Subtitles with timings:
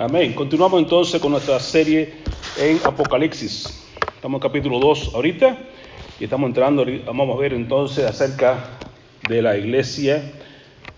[0.00, 0.32] Amén.
[0.32, 2.14] Continuamos entonces con nuestra serie
[2.56, 3.84] en Apocalipsis.
[4.14, 5.58] Estamos en capítulo 2 ahorita
[6.20, 8.78] y estamos entrando, vamos a ver entonces acerca
[9.28, 10.22] de la iglesia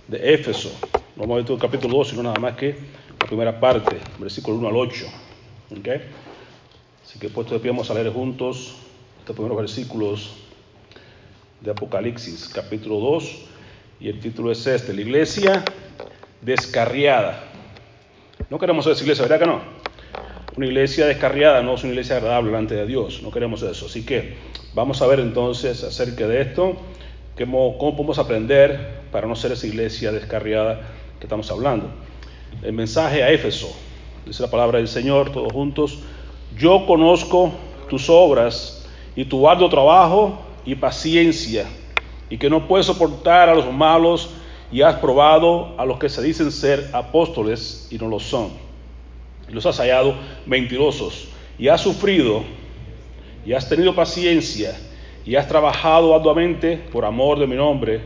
[0.07, 0.71] de Éfeso.
[1.17, 2.77] Vamos a ver todo el capítulo 2, sino nada más que
[3.19, 5.07] la primera parte, versículo 1 al 8.
[5.79, 6.03] ¿Okay?
[7.03, 8.75] Así que puesto de pie vamos a leer juntos
[9.21, 10.35] estos primeros versículos
[11.63, 13.39] de Apocalipsis, capítulo 2,
[14.01, 15.65] y el título es este, la iglesia
[16.43, 17.50] descarriada.
[18.51, 19.61] No queremos esa iglesia, ¿verdad que no?
[20.57, 23.87] Una iglesia descarriada no es una iglesia agradable delante de Dios, no queremos eso.
[23.87, 24.35] Así que
[24.75, 26.77] vamos a ver entonces acerca de esto,
[27.39, 30.81] cómo, cómo podemos aprender para no ser esa iglesia descarriada
[31.21, 31.91] que estamos hablando.
[32.65, 33.73] El mensaje a Éfeso,
[34.27, 36.01] dice la palabra del Señor, todos juntos,
[36.59, 37.53] yo conozco
[37.89, 41.67] tus obras y tu arduo trabajo y paciencia,
[42.29, 44.31] y que no puedes soportar a los malos
[44.73, 48.51] y has probado a los que se dicen ser apóstoles y no lo son.
[49.49, 50.15] Y los has hallado
[50.47, 52.43] mentirosos y has sufrido
[53.45, 54.79] y has tenido paciencia
[55.25, 58.01] y has trabajado arduamente por amor de mi nombre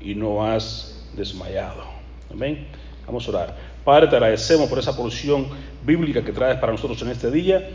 [0.00, 1.84] y no has desmayado.
[2.30, 2.66] Amén.
[3.06, 3.56] Vamos a orar.
[3.84, 5.46] Padre, te agradecemos por esa porción
[5.84, 7.68] bíblica que traes para nosotros en este día,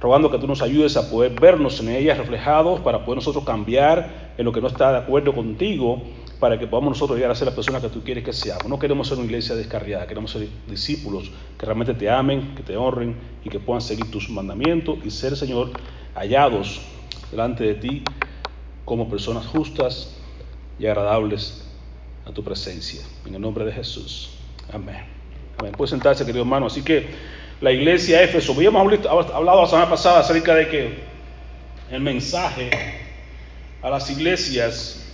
[0.00, 4.32] rogando que tú nos ayudes a poder vernos en ella reflejados para poder nosotros cambiar
[4.36, 6.02] en lo que no está de acuerdo contigo
[6.38, 8.66] para que podamos nosotros llegar a ser la persona que tú quieres que seamos.
[8.68, 12.76] No queremos ser una iglesia descarriada, queremos ser discípulos que realmente te amen, que te
[12.76, 15.70] honren y que puedan seguir tus mandamientos y ser, Señor,
[16.14, 16.80] hallados
[17.30, 18.02] delante de ti
[18.84, 20.14] como personas justas
[20.78, 21.64] y agradables
[22.26, 23.02] a tu presencia.
[23.24, 24.30] En el nombre de Jesús.
[24.72, 25.04] Amén.
[25.58, 25.72] Amén.
[25.86, 26.66] Sentarse, querido hermano.
[26.66, 27.06] Así que
[27.60, 30.98] la iglesia Éfeso, habíamos hablado la semana pasada acerca de que
[31.90, 32.70] el mensaje
[33.82, 35.05] a las iglesias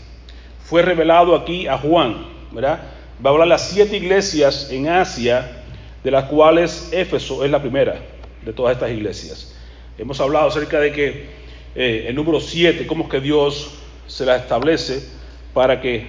[0.73, 2.81] fue revelado aquí a Juan, ¿verdad?
[3.23, 5.65] Va a hablar las siete iglesias en Asia,
[6.03, 7.97] de las cuales Éfeso es la primera
[8.43, 9.55] de todas estas iglesias.
[9.99, 11.27] Hemos hablado acerca de que
[11.75, 15.07] eh, el número siete, cómo es que Dios se la establece
[15.53, 16.07] para que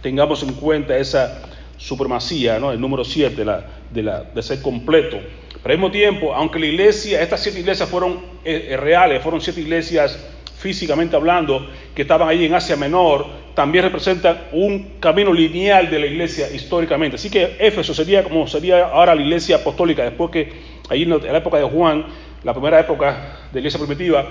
[0.00, 1.42] tengamos en cuenta esa
[1.76, 2.72] supremacía, ¿no?
[2.72, 5.18] El número siete, de, ser completo.
[5.62, 9.60] Pero al mismo tiempo, aunque la iglesia, estas siete iglesias fueron eh, reales, fueron siete
[9.60, 10.18] iglesias
[10.58, 16.06] físicamente hablando, que estaban ahí en Asia Menor, también representan un camino lineal de la
[16.06, 17.16] iglesia históricamente.
[17.16, 20.52] Así que Éfeso sería como sería ahora la iglesia apostólica, después que
[20.88, 22.06] ahí en la época de Juan,
[22.44, 24.26] la primera época de la iglesia primitiva,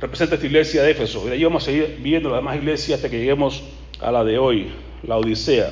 [0.00, 1.22] representa esta iglesia de Éfeso.
[1.24, 3.62] Y de ahí vamos a seguir viendo las demás iglesias hasta que lleguemos
[4.00, 4.68] a la de hoy,
[5.02, 5.70] la Odisea.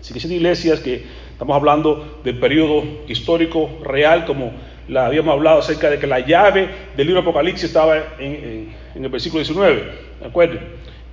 [0.00, 4.52] Así que son iglesias que estamos hablando del periodo histórico real, como
[4.88, 9.08] la habíamos hablado acerca de que la llave del libro de Apocalipsis estaba en, el
[9.08, 9.82] versículo 19.
[10.20, 10.60] ¿De acuerdo?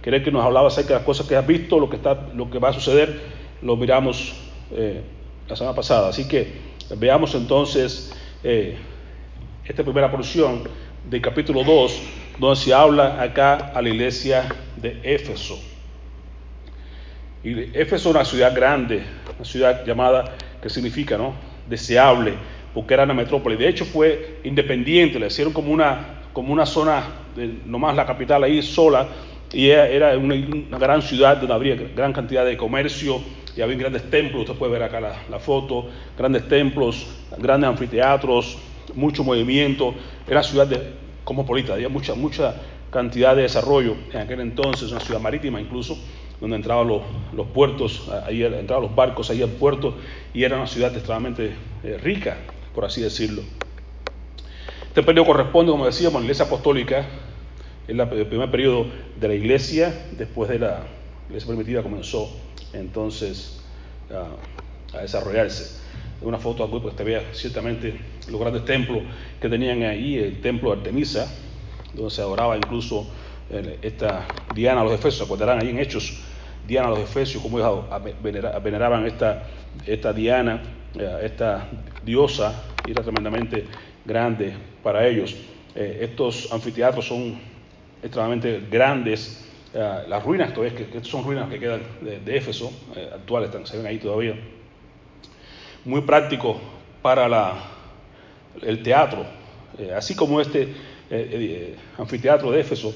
[0.01, 2.49] Querer que nos hablaba acerca de las cosas que has visto, lo que, está, lo
[2.49, 3.21] que va a suceder,
[3.61, 4.35] lo miramos
[4.71, 5.01] eh,
[5.47, 6.09] la semana pasada.
[6.09, 6.53] Así que
[6.97, 8.77] veamos entonces eh,
[9.65, 10.63] esta primera porción
[11.09, 12.01] del capítulo 2,
[12.39, 15.59] donde se habla acá a la iglesia de Éfeso.
[17.43, 19.03] Y Éfeso es una ciudad grande,
[19.35, 21.33] una ciudad llamada, que significa, ¿no?
[21.67, 22.33] Deseable,
[22.73, 23.55] porque era una metrópoli.
[23.55, 27.03] De hecho, fue independiente, le hicieron como una, como una zona,
[27.35, 29.07] de, nomás la capital ahí sola,
[29.53, 33.19] y era una, una, gran ciudad donde había gran cantidad de comercio
[33.55, 37.05] y había grandes templos, usted puede ver acá la, la foto, grandes templos,
[37.37, 38.57] grandes anfiteatros,
[38.95, 39.93] mucho movimiento,
[40.25, 40.79] era ciudad de,
[41.23, 42.55] cosmopolita, había mucha, mucha
[42.89, 45.97] cantidad de desarrollo en aquel entonces, una ciudad marítima incluso,
[46.39, 47.01] donde entraban los,
[47.33, 49.95] los puertos, ahí entraban los barcos ahí al puerto
[50.33, 52.37] y era una ciudad extremadamente eh, rica,
[52.73, 53.41] por así decirlo.
[54.87, 57.05] Este periodo corresponde, como decíamos, a la iglesia apostólica,
[57.87, 58.85] es el primer periodo
[59.19, 60.83] de la iglesia, después de la
[61.27, 62.29] iglesia primitiva comenzó
[62.73, 63.61] entonces
[64.09, 65.81] a, a desarrollarse.
[66.21, 67.99] Una foto aquí, pues te vea ciertamente
[68.29, 69.01] los grandes templos
[69.41, 71.27] que tenían ahí, el templo de Artemisa,
[71.93, 73.07] donde se adoraba incluso
[73.49, 76.21] eh, esta Diana a los Efesios, se acordarán ahí en Hechos,
[76.67, 77.85] Diana a los Efesios, cómo ellos
[78.63, 79.43] veneraban esta,
[79.85, 80.61] esta Diana,
[80.95, 81.67] esta
[82.03, 83.65] diosa, era tremendamente
[84.05, 84.53] grande
[84.83, 85.35] para ellos.
[85.75, 87.39] Eh, estos anfiteatros son
[88.01, 89.47] extremadamente grandes.
[89.73, 93.77] Uh, las ruinas, todavía, que, que, son ruinas que quedan de, Éfeso, eh, actuales, se
[93.77, 94.35] ven ahí todavía.
[95.85, 96.59] Muy práctico
[97.01, 97.55] para
[98.61, 99.25] el teatro.
[99.79, 100.67] Eh, así como este
[101.09, 102.93] eh, anfiteatro de Éfeso,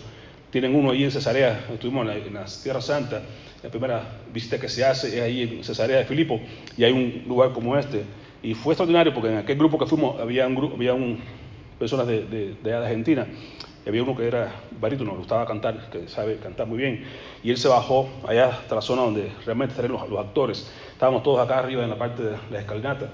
[0.55, 3.21] tienen uno ahí en Cesarea, estuvimos en la, en la, Tierra Santa,
[3.61, 4.01] la primera
[4.33, 6.39] visita que se hace es ahí en Cesarea de Filipo,
[6.77, 8.03] y hay un lugar como este.
[8.41, 11.19] Y fue extraordinario porque en aquel grupo que fuimos había, un grupo, había un,
[11.77, 13.27] personas de, de, de Argentina
[13.85, 14.49] había uno que era
[14.79, 17.03] barítono, le gustaba cantar, que sabe cantar muy bien,
[17.43, 20.71] y él se bajó allá hasta la zona donde realmente estarían los, los, actores.
[20.93, 23.09] Estábamos todos acá arriba en la parte de la escalinata,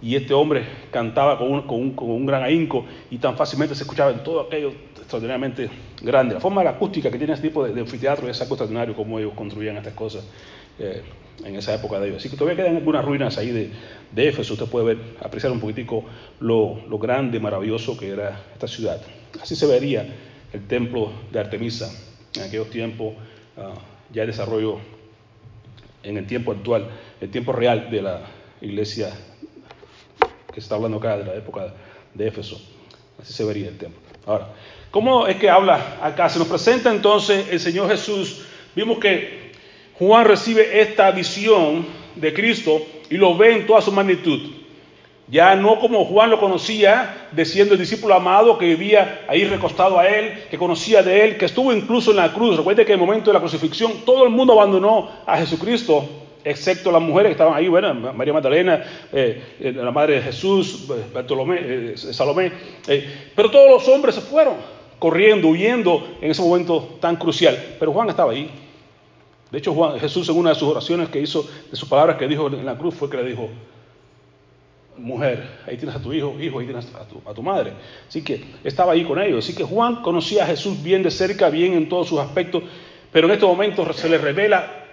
[0.00, 3.74] y este hombre cantaba con un, con un, con un gran ahínco y tan fácilmente
[3.74, 4.72] se escuchaba en todo aquello
[5.06, 5.70] extraordinariamente
[6.02, 6.34] grande.
[6.34, 9.76] La forma acústica que tiene este tipo de, anfiteatro es algo extraordinario como ellos construían
[9.76, 10.24] estas cosas
[10.80, 11.02] eh,
[11.44, 12.18] en esa época de ellos.
[12.18, 13.70] Así que todavía quedan algunas ruinas ahí de,
[14.10, 14.54] de Éfeso.
[14.54, 16.04] Usted puede ver, apreciar un poquitico
[16.40, 19.00] lo, lo grande, maravilloso que era esta ciudad.
[19.40, 20.06] Así se vería
[20.52, 21.88] el templo de Artemisa
[22.34, 23.14] en aquellos tiempos,
[23.56, 23.78] uh,
[24.12, 24.78] ya el desarrollo
[26.02, 26.88] en el tiempo actual,
[27.20, 28.22] el tiempo real de la
[28.60, 29.10] iglesia
[30.48, 31.74] que se está hablando acá, de la época
[32.12, 32.60] de Éfeso.
[33.20, 34.05] Así se vería el templo.
[34.26, 34.48] Ahora,
[34.90, 36.28] ¿cómo es que habla acá?
[36.28, 38.44] Se nos presenta entonces el Señor Jesús.
[38.74, 39.52] Vimos que
[39.94, 41.86] Juan recibe esta visión
[42.16, 44.50] de Cristo y lo ve en toda su magnitud.
[45.28, 49.96] Ya no como Juan lo conocía, de siendo el discípulo amado que vivía ahí recostado
[49.96, 52.56] a él, que conocía de él, que estuvo incluso en la cruz.
[52.56, 56.04] Recuerde que en el momento de la crucifixión todo el mundo abandonó a Jesucristo,
[56.46, 61.58] excepto las mujeres que estaban ahí, bueno, María Magdalena, eh, la madre de Jesús, Bartolomé,
[61.60, 62.52] eh, Salomé,
[62.86, 64.54] eh, pero todos los hombres se fueron
[65.00, 67.58] corriendo, huyendo en ese momento tan crucial.
[67.80, 68.48] Pero Juan estaba ahí.
[69.50, 72.28] De hecho, Juan, Jesús en una de sus oraciones que hizo, de sus palabras que
[72.28, 73.48] dijo en la cruz, fue que le dijo,
[74.96, 77.72] mujer, ahí tienes a tu hijo, hijo, ahí tienes a tu, a tu, madre.
[78.08, 79.44] Así que estaba ahí con ellos.
[79.44, 82.62] Así que Juan conocía a Jesús bien de cerca, bien en todos sus aspectos,
[83.10, 84.85] pero en este momento se le revela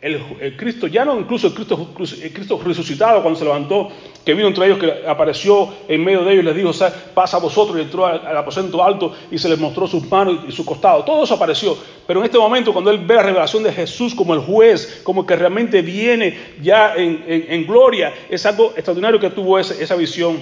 [0.00, 1.88] el, el Cristo, ya no incluso el Cristo,
[2.22, 3.88] el Cristo, resucitado cuando se levantó,
[4.24, 6.72] que vino entre ellos, que apareció en medio de ellos y les dijo,
[7.12, 10.48] pasa a vosotros y entró al, aposento alto y se les mostró sus manos y,
[10.48, 11.04] y su costado.
[11.04, 11.76] Todo eso apareció.
[12.06, 15.26] Pero en este momento, cuando él ve la revelación de Jesús como el juez, como
[15.26, 19.96] que realmente viene ya en, en, en gloria, es algo extraordinario que tuvo esa, esa
[19.96, 20.38] visión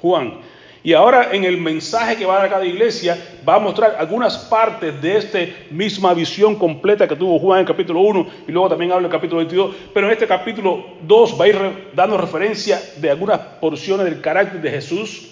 [0.00, 0.34] Juan.
[0.84, 3.16] Y ahora en el mensaje que va a dar cada iglesia
[3.48, 5.38] va a mostrar algunas partes de esta
[5.70, 9.12] misma visión completa que tuvo Juan en el capítulo 1 y luego también habla en
[9.12, 9.76] el capítulo 22.
[9.94, 11.58] Pero en este capítulo 2 va a ir
[11.94, 15.28] dando referencia de algunas porciones del carácter de Jesús,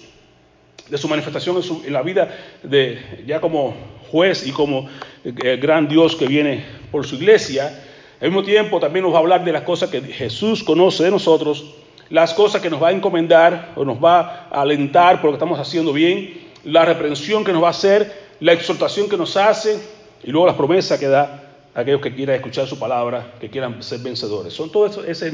[0.89, 2.33] de su manifestación en, la vida
[2.63, 3.75] de ya como
[4.09, 4.87] juez y como
[5.23, 7.83] el gran Dios que viene por su iglesia.
[8.21, 11.11] Al mismo tiempo también nos va a hablar de las cosas que Jesús conoce de
[11.11, 11.75] nosotros
[12.11, 15.37] las cosas que nos va a encomendar o nos va a alentar por lo que
[15.37, 19.79] estamos haciendo bien, la reprensión que nos va a hacer, la exhortación que nos hace
[20.23, 23.81] y luego las promesas que da a aquellos que quieran escuchar su palabra, que quieran
[23.81, 24.53] ser vencedores.
[24.53, 25.31] Son todo eso, ese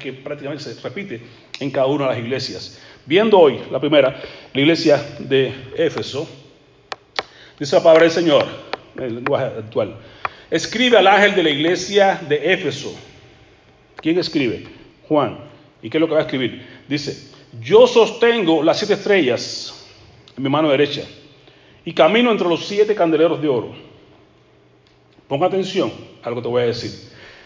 [0.00, 1.20] que prácticamente se repite
[1.60, 2.80] en cada una de las iglesias.
[3.04, 4.18] Viendo hoy la primera,
[4.54, 6.26] la iglesia de Éfeso,
[7.58, 8.46] dice la palabra del Señor,
[8.98, 9.96] el lenguaje actual.
[10.50, 12.94] Escribe al ángel de la iglesia de Éfeso.
[13.96, 14.66] ¿Quién escribe?
[15.06, 15.43] Juan.
[15.84, 16.66] ¿Y qué es lo que va a escribir?
[16.88, 19.86] Dice, yo sostengo las siete estrellas
[20.34, 21.02] en mi mano derecha
[21.84, 23.74] y camino entre los siete candeleros de oro.
[25.28, 25.92] Ponga atención
[26.22, 26.90] a lo que te voy a decir.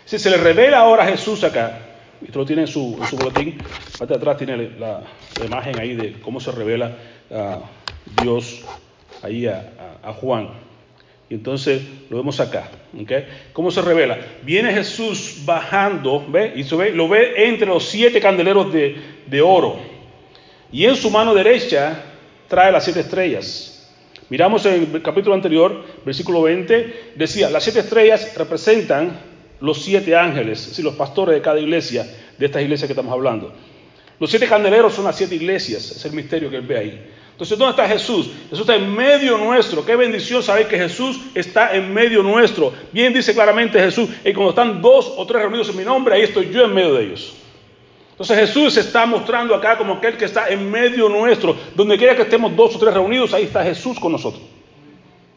[0.04, 1.80] Si se le revela ahora a Jesús acá,
[2.22, 3.58] y esto lo tiene en su, boletín,
[3.98, 5.02] parte atrás tiene la,
[5.44, 6.96] imagen ahí de cómo se revela
[7.32, 7.58] a
[8.22, 8.64] Dios
[9.20, 10.67] ahí a Juan.
[11.30, 12.70] Y entonces lo vemos acá.
[13.00, 13.26] ¿okay?
[13.52, 14.18] ¿Cómo se revela?
[14.42, 16.54] Viene Jesús bajando, ¿ve?
[16.56, 18.96] Y se lo ve entre los siete candeleros de,
[19.26, 19.78] de, oro.
[20.72, 22.02] Y en su mano derecha
[22.48, 23.74] trae las siete estrellas.
[24.30, 29.20] Miramos en el capítulo anterior, versículo 20, decía, las siete estrellas representan
[29.60, 32.06] los siete ángeles, es decir, los pastores de cada iglesia,
[32.38, 33.52] de estas iglesias que estamos hablando.
[34.20, 37.06] Los siete candeleros son las siete iglesias, es el misterio que él ve ahí.
[37.38, 38.30] Entonces, ¿dónde está Jesús?
[38.50, 39.86] Jesús está en medio nuestro.
[39.86, 42.72] Qué bendición saber que Jesús está en medio nuestro.
[42.90, 46.22] Bien dice claramente Jesús, y cuando están dos o tres reunidos en mi nombre, ahí
[46.22, 47.34] estoy yo en medio de ellos.
[48.10, 51.54] Entonces Jesús se está mostrando acá como aquel que está en medio nuestro.
[51.76, 54.42] Donde quiera que estemos dos o tres reunidos, ahí está Jesús con nosotros.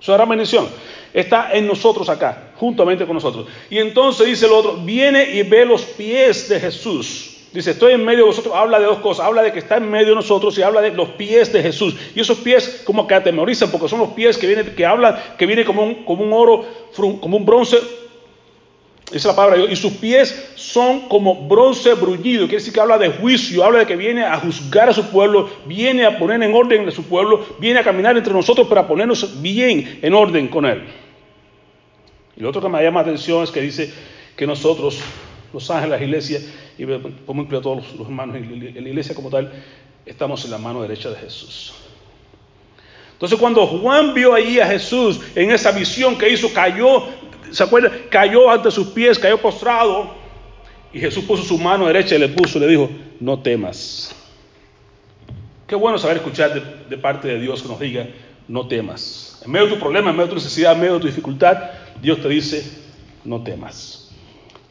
[0.02, 0.70] Es gran bendición.
[1.14, 3.46] Está en nosotros acá, juntamente con nosotros.
[3.70, 7.31] Y entonces dice el otro, viene y ve los pies de Jesús.
[7.54, 8.56] Dice, estoy en medio de vosotros.
[8.56, 9.26] Habla de dos cosas.
[9.26, 11.96] Habla de que está en medio de nosotros y habla de los pies de Jesús.
[12.16, 15.46] Y esos pies como que atemorizan porque son los pies que vienen, que hablan, que
[15.46, 16.66] viene como un, como un oro,
[16.96, 17.78] como un bronce.
[19.12, 19.78] Es la palabra de Dios.
[19.78, 22.44] Y sus pies son como bronce bruñido.
[22.44, 23.66] Quiere decir que habla de juicio.
[23.66, 25.50] Habla de que viene a juzgar a su pueblo.
[25.66, 27.46] Viene a poner en orden a su pueblo.
[27.60, 30.84] Viene a caminar entre nosotros para ponernos bien en orden con él.
[32.38, 33.94] Y lo otro que me llama la atención es que dice
[34.38, 35.02] que nosotros
[35.54, 36.44] los ángeles, las iglesias,
[36.78, 39.52] y podemos incluir a todos los, hermanos en la iglesia como tal,
[40.06, 41.74] estamos en la mano derecha de Jesús.
[43.14, 47.04] Entonces cuando Juan vio ahí a Jesús en esa visión que hizo, cayó,
[47.52, 47.92] ¿se acuerda?
[48.10, 50.16] Cayó ante sus pies, cayó postrado,
[50.92, 52.90] y Jesús puso su mano derecha y le puso, le dijo,
[53.20, 54.16] no temas.
[55.68, 58.08] Qué bueno saber escuchar de, de parte de Dios que nos diga,
[58.48, 59.40] no temas.
[59.46, 61.58] En medio de tu problema, en medio de tu necesidad, en medio de tu dificultad,
[62.02, 62.64] Dios te dice,
[63.24, 64.01] no temas.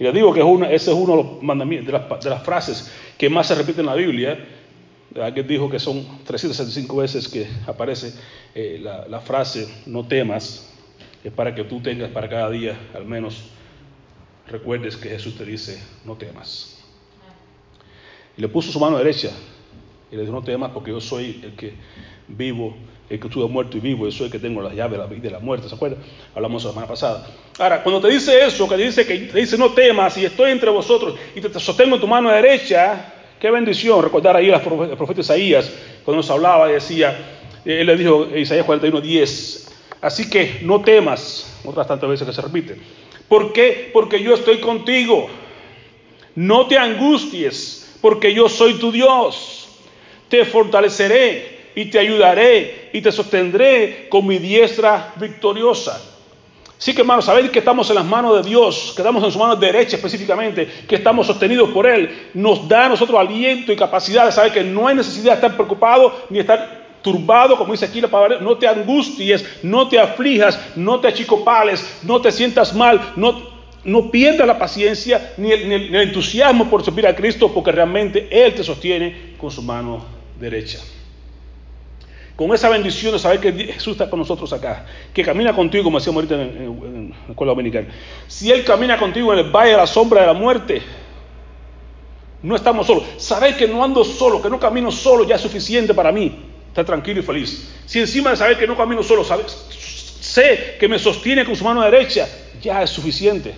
[0.00, 1.86] Y les digo que es una, ese es uno de, los mandamientos,
[2.24, 4.38] de las, frases que más se repiten en la Biblia
[5.18, 8.14] Alguien dijo que son 365 veces que aparece
[8.54, 10.72] eh, la, la frase no temas,
[11.24, 13.50] es para que tú tengas para cada día al menos
[14.46, 16.78] recuerdes que Jesús te dice no temas.
[18.36, 19.30] Y le puso su mano derecha
[20.12, 21.74] y le dijo no temas porque yo soy el que
[22.28, 22.76] vivo,
[23.10, 25.06] el que estuve muerto y vivo, yo soy el que tengo la llave de la
[25.06, 26.00] vida y la muerte, ¿se acuerdan?
[26.34, 27.26] Hablamos la semana pasada.
[27.58, 30.52] Ahora, cuando te dice eso, que te dice que te dice no temas y estoy
[30.52, 35.22] entre vosotros y te sostengo en tu mano derecha, Qué bendición recordar ahí al profeta
[35.22, 35.72] Isaías,
[36.04, 37.16] cuando nos hablaba y decía,
[37.64, 42.42] él le dijo, Isaías 41, 10, así que no temas, otras tantas veces que se
[42.42, 42.76] repite.
[43.28, 43.88] ¿Por qué?
[43.94, 45.28] Porque yo estoy contigo.
[46.34, 49.70] No te angusties, porque yo soy tu Dios.
[50.28, 56.00] Te fortaleceré y te ayudaré y te sostendré con mi diestra victoriosa.
[56.80, 59.38] Así que hermanos, saber que estamos en las manos de Dios, que estamos en su
[59.38, 64.24] mano derecha específicamente, que estamos sostenidos por Él, nos da a nosotros aliento y capacidad
[64.24, 68.00] de saber que no hay necesidad de estar preocupado ni estar turbado, como dice aquí
[68.00, 73.12] la palabra, no te angusties, no te aflijas, no te achicopales, no te sientas mal,
[73.14, 73.42] no,
[73.84, 78.26] no pierdas la paciencia ni el, ni el entusiasmo por servir a Cristo, porque realmente
[78.30, 80.02] Él te sostiene con su mano
[80.38, 80.78] derecha
[82.40, 85.98] con esa bendición de saber que Jesús está con nosotros acá, que camina contigo, como
[85.98, 87.88] decíamos ahorita en, la escuela dominicana.
[88.28, 90.80] Si Él camina contigo en el valle de la sombra de la muerte,
[92.42, 93.04] no estamos solos.
[93.18, 96.34] Saber que no ando solo, que no camino solo, ya es suficiente para mí.
[96.68, 97.74] Estar tranquilo y feliz.
[97.84, 101.82] Si encima de saber que no camino solo, sé que me sostiene con su mano
[101.82, 102.26] derecha,
[102.62, 103.52] ya es suficiente.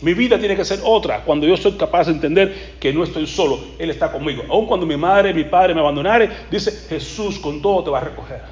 [0.00, 3.26] Mi vida tiene que ser otra cuando yo soy capaz de entender que no estoy
[3.26, 4.44] solo, Él está conmigo.
[4.48, 8.02] Aun cuando mi madre, mi padre me abandonare, dice Jesús con todo te va a
[8.02, 8.42] recoger.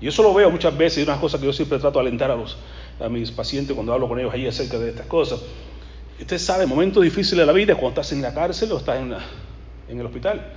[0.00, 2.30] Y eso lo veo muchas veces y una cosa que yo siempre trato de alentar
[2.30, 2.56] a, los,
[2.98, 5.42] a mis pacientes cuando hablo con ellos ahí acerca de estas cosas.
[6.18, 9.14] Usted sabe, momentos difíciles de la vida cuando estás en la cárcel o estás en,
[9.88, 10.52] en el hospital.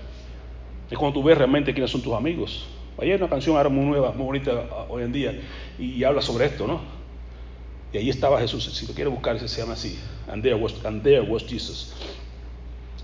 [0.89, 2.67] Es cuando tú ves realmente quiénes son tus amigos.
[3.01, 4.51] Ayer una canción ahora muy nueva, muy bonita
[4.87, 5.41] hoy en día,
[5.77, 6.94] y habla sobre esto, ¿no?
[7.95, 8.65] Y ahí estaba Jesús.
[8.73, 9.97] Si lo quiere buscar, se llama así.
[10.27, 11.93] And there was, and there was Jesus.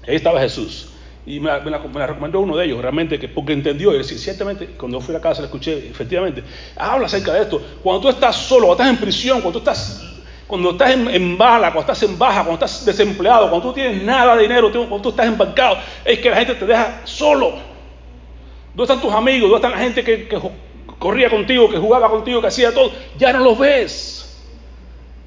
[0.06, 0.90] Ahí estaba Jesús.
[1.26, 3.96] Y me, la, me, la, recomendó uno de ellos, realmente, que, porque entendió.
[3.96, 6.44] Y decía, ciertamente, cuando fui a la casa, le escuché, efectivamente,
[6.76, 7.62] habla acerca de esto.
[7.82, 10.04] Cuando tú estás solo, cuando estás en prisión, cuando tú estás,
[10.46, 14.36] cuando estás en, bala, cuando estás en baja, cuando estás desempleado, cuando tú tienes nada
[14.36, 17.54] de dinero, cuando tú estás embarcado, es que la gente te deja solo.
[18.76, 19.50] ¿Dónde están tus amigos?
[19.50, 20.28] ¿Dónde está la gente que
[21.00, 22.92] corría contigo, que jugaba contigo, que hacía todo?
[23.18, 24.21] Ya no los ves.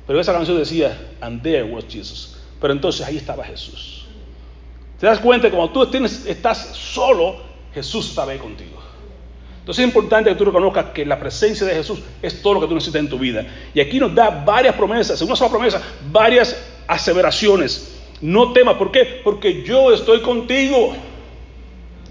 [0.07, 2.37] Pero esa canción decía, and there was Jesus.
[2.61, 4.07] Pero entonces ahí estaba Jesús.
[4.99, 7.37] ¿Te das cuenta cuando tú estás solo,
[7.75, 8.85] Jesús está ahí contigo?
[9.61, 12.67] Entonces es importante que tú reconozcas que la presencia de Jesús es todo lo que
[12.67, 13.47] tú necesitas en tu vida.
[13.73, 15.83] Y aquí nos da varias promesas, una sola promesa,
[16.13, 16.55] varias
[16.87, 17.99] aseveraciones.
[18.21, 19.23] No temas, ¿por qué?
[19.25, 20.95] Porque yo estoy contigo.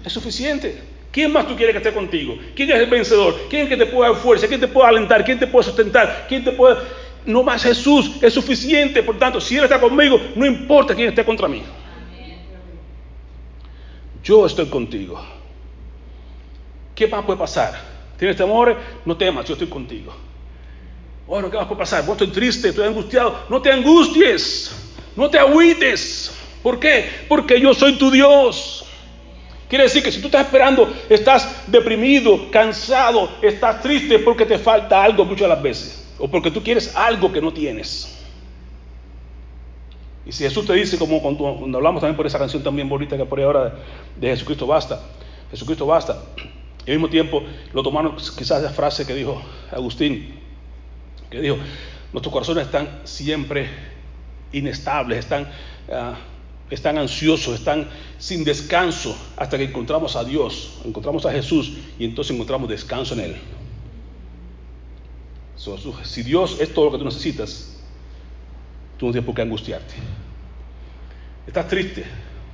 [0.04, 0.82] Es suficiente.
[1.12, 2.36] ¿Quién más tú quieres que esté contigo?
[2.56, 3.36] ¿Quién es el vencedor?
[3.48, 4.48] ¿Quién es el que te puede dar fuerza?
[4.48, 5.24] ¿Quién te puede alentar?
[5.24, 6.26] ¿Quién te puede sustentar?
[6.28, 6.76] ¿Quién te puede
[7.26, 9.02] no más Jesús es suficiente.
[9.02, 11.62] Por tanto, si Él está conmigo, no importa quién esté contra mí.
[14.22, 15.20] Yo estoy contigo.
[16.94, 17.74] ¿Qué más puede pasar?
[18.18, 18.76] ¿Tienes temores?
[19.04, 20.14] No temas, yo estoy contigo.
[21.26, 22.04] Bueno, ¿qué más puede pasar?
[22.06, 23.44] Vos estoy triste, estoy angustiado.
[23.48, 24.74] No te angusties,
[25.16, 26.32] no te agüites.
[26.62, 27.10] ¿Por qué?
[27.28, 28.86] Porque yo soy tu Dios.
[29.68, 35.02] Quiere decir que si tú estás esperando, estás deprimido, cansado, estás triste porque te falta
[35.02, 38.20] algo muchas las veces o porque tú quieres algo que no tienes.
[40.26, 43.24] Y si Jesús te dice, como cuando, hablamos también por esa canción también bonita que
[43.26, 43.74] por ahí ahora
[44.16, 45.00] de, Jesucristo basta,
[45.50, 46.22] Jesucristo basta,
[46.86, 47.42] y al mismo tiempo
[47.72, 49.40] lo tomaron quizás esa frase que dijo
[49.70, 50.40] Agustín,
[51.30, 51.56] que dijo,
[52.12, 53.68] nuestros corazones están siempre
[54.52, 55.44] inestables, están,
[55.88, 56.14] uh,
[56.70, 62.34] están ansiosos, están sin descanso hasta que encontramos a Dios, encontramos a Jesús y entonces
[62.34, 63.36] encontramos descanso en Él.
[66.02, 67.76] Si Dios es todo lo que tú necesitas,
[68.98, 69.94] tú no tienes por qué angustiarte.
[71.46, 72.04] Estás triste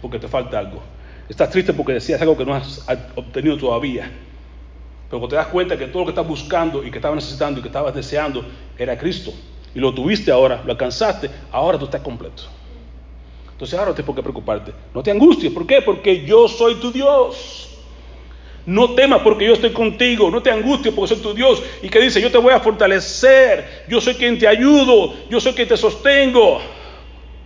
[0.01, 0.83] porque te falta algo.
[1.29, 2.85] Estás triste porque decías algo que no has
[3.17, 4.11] obtenido todavía.
[5.09, 7.59] Pero cuando te das cuenta que todo lo que estás buscando y que estabas necesitando
[7.59, 8.45] y que estabas deseando
[8.79, 9.33] era Cristo,
[9.75, 12.45] y lo tuviste ahora, lo alcanzaste, ahora tú estás completo.
[13.53, 14.73] Entonces ahora no tienes por qué preocuparte.
[14.95, 15.53] No te angusties.
[15.53, 15.83] ¿Por qué?
[15.83, 17.70] Porque yo soy tu Dios.
[18.71, 21.99] No temas porque yo estoy contigo, no te angusties porque soy tu Dios y que
[21.99, 25.77] dice, yo te voy a fortalecer, yo soy quien te ayudo, yo soy quien te
[25.77, 26.61] sostengo.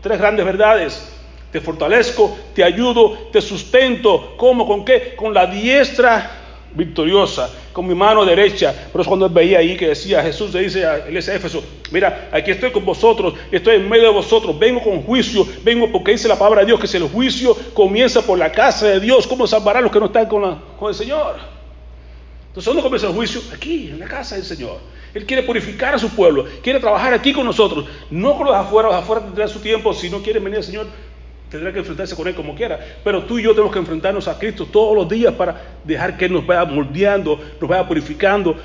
[0.02, 1.16] Tres grandes verdades.
[1.50, 4.34] Te fortalezco, te ayudo, te sustento.
[4.36, 4.66] ¿Cómo?
[4.66, 5.14] ¿Con qué?
[5.16, 6.43] Con la diestra
[6.74, 8.74] victoriosa, con mi mano derecha.
[8.92, 12.50] Pero es cuando él veía ahí que decía, Jesús le dice a Éfeso, mira, aquí
[12.50, 16.38] estoy con vosotros, estoy en medio de vosotros, vengo con juicio, vengo porque dice la
[16.38, 19.78] palabra de Dios que si el juicio comienza por la casa de Dios, ¿cómo salvará
[19.78, 21.36] a los que no están con, la, con el Señor?
[22.48, 23.40] Entonces, ¿dónde comienza el juicio?
[23.52, 24.78] Aquí, en la casa del Señor.
[25.12, 28.88] Él quiere purificar a su pueblo, quiere trabajar aquí con nosotros, no con los afuera,
[28.88, 30.86] los afuera tendrán su tiempo, si no quieren venir al Señor,
[31.54, 32.78] tendrá que enfrentarse con Él como quiera.
[33.04, 36.24] Pero tú y yo tenemos que enfrentarnos a Cristo todos los días para dejar que
[36.24, 38.56] Él nos vaya moldeando, nos vaya purificando.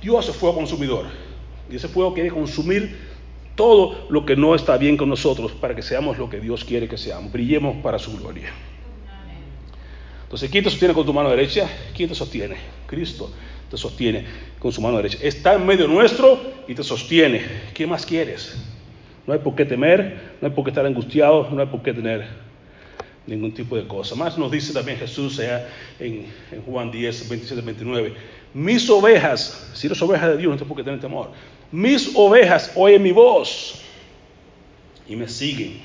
[0.00, 1.04] Dios es fuego consumidor.
[1.70, 3.12] Y ese fuego quiere consumir
[3.54, 6.88] todo lo que no está bien con nosotros para que seamos lo que Dios quiere
[6.88, 7.30] que seamos.
[7.30, 8.50] Brillemos para su gloria.
[10.24, 11.68] Entonces, ¿quién te sostiene con tu mano derecha?
[11.94, 12.56] ¿Quién te sostiene?
[12.86, 13.30] Cristo
[13.70, 14.24] te sostiene
[14.58, 15.18] con su mano derecha.
[15.20, 17.42] Está en medio nuestro y te sostiene.
[17.74, 18.56] ¿Qué más quieres?
[19.26, 21.92] No hay por qué temer, no hay por qué estar angustiado, no hay por qué
[21.92, 22.26] tener
[23.26, 24.14] ningún tipo de cosa.
[24.14, 25.40] Más nos dice también Jesús
[25.98, 26.26] en,
[26.66, 28.14] Juan 10, 27, 29.
[28.54, 31.30] Mis ovejas, si eres oveja de Dios, no hay por qué tener temor.
[31.70, 33.82] Mis ovejas oyen mi voz
[35.08, 35.80] y me siguen.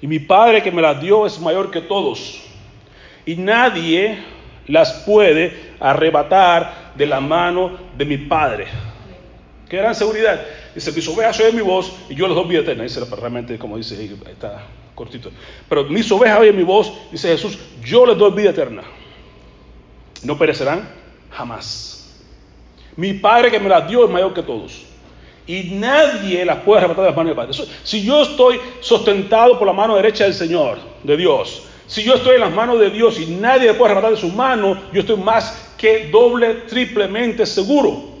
[0.00, 2.40] Y mi Padre que me las dio es mayor que todos.
[3.26, 4.18] Y nadie
[4.68, 8.66] las puede arrebatar de la mano de mi Padre.
[9.68, 10.44] Qué gran seguridad.
[10.74, 12.84] Dice, mis ovejas oyen mi voz y yo les doy vida eterna.
[12.84, 14.62] Dice realmente, como dice, ahí está
[14.94, 15.30] cortito.
[15.68, 18.82] Pero mis ovejas oyen mi voz, dice Jesús, yo les doy vida eterna.
[20.22, 20.88] No perecerán
[21.30, 22.16] jamás.
[22.96, 24.84] Mi Padre que me las dio es mayor que todos.
[25.46, 27.70] Y nadie las puede arrebatar de las manos de mi Padre.
[27.84, 32.34] si yo estoy sustentado por la mano derecha del Señor, de Dios, si yo estoy
[32.34, 35.16] en las manos de Dios y nadie me puede arrebatar de sus manos, yo estoy
[35.16, 38.17] más que doble, triplemente seguro.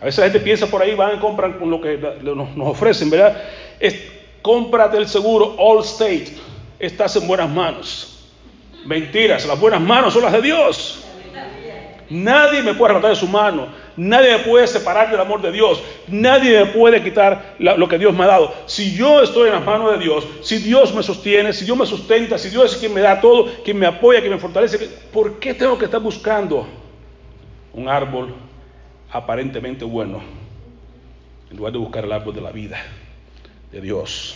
[0.00, 3.08] A veces la gente piensa por ahí, van y compran con lo que nos ofrecen,
[3.08, 3.42] ¿verdad?
[3.80, 3.96] Es,
[4.42, 6.36] cómprate el seguro All State,
[6.78, 8.30] estás en buenas manos.
[8.84, 11.02] Mentiras, las buenas manos son las de Dios.
[12.08, 15.82] Nadie me puede arrebatar de su mano, nadie me puede separar del amor de Dios,
[16.06, 18.54] nadie me puede quitar lo que Dios me ha dado.
[18.66, 21.86] Si yo estoy en las manos de Dios, si Dios me sostiene, si Dios me
[21.86, 25.40] sustenta, si Dios es quien me da todo, quien me apoya, quien me fortalece, ¿por
[25.40, 26.68] qué tengo que estar buscando
[27.72, 28.32] un árbol
[29.16, 30.20] aparentemente bueno,
[31.50, 32.78] en lugar de buscar el árbol de la vida
[33.72, 34.34] de Dios.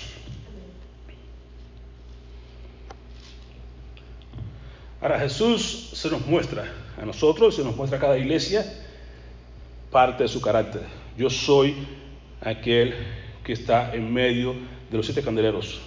[5.02, 6.64] Ahora Jesús se nos muestra
[7.00, 8.64] a nosotros, se nos muestra a cada iglesia
[9.90, 10.82] parte de su carácter.
[11.16, 11.74] Yo soy
[12.40, 12.94] aquel
[13.44, 14.54] que está en medio
[14.90, 15.80] de los siete candeleros.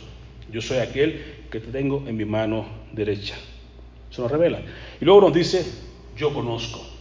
[0.51, 3.36] Yo soy aquel que te tengo en mi mano derecha.
[4.12, 4.62] Se nos revela.
[4.99, 5.65] Y luego nos dice,
[6.15, 6.92] yo conozco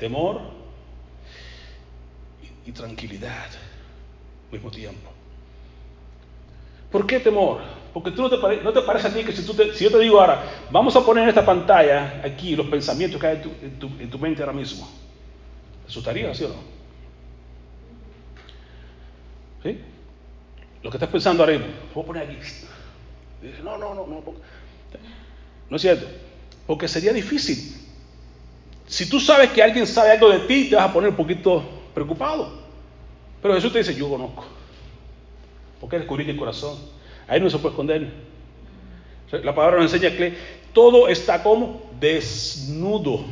[0.00, 0.40] temor
[2.66, 3.46] y, tranquilidad
[4.46, 5.10] al mismo tiempo.
[6.90, 7.60] ¿Por qué temor?
[7.92, 9.98] Porque tú no te, no te parece a ti que si, tú si, yo te
[9.98, 13.86] digo ahora, vamos a poner en esta pantalla aquí los pensamientos que hay en tu,
[14.00, 14.88] en tu, mente ahora mismo,
[15.82, 16.54] ¿te asustaría, sí o no?
[19.62, 19.78] ¿Sí?
[20.82, 22.36] Lo que estás pensando ahora mismo, voy a poner aquí.
[23.62, 24.22] no, no, no, no.
[25.68, 26.06] No es cierto.
[26.66, 27.79] Porque sería difícil
[28.90, 31.62] si tú sabes que alguien sabe algo de ti, te vas a poner un poquito
[31.94, 32.50] preocupado.
[33.40, 34.44] Pero Jesús te dice, yo conozco.
[35.80, 36.76] Porque descubrí el corazón.
[37.28, 38.08] Ahí no se puede esconder.
[39.30, 40.36] La palabra nos enseña que
[40.72, 43.26] todo está como desnudo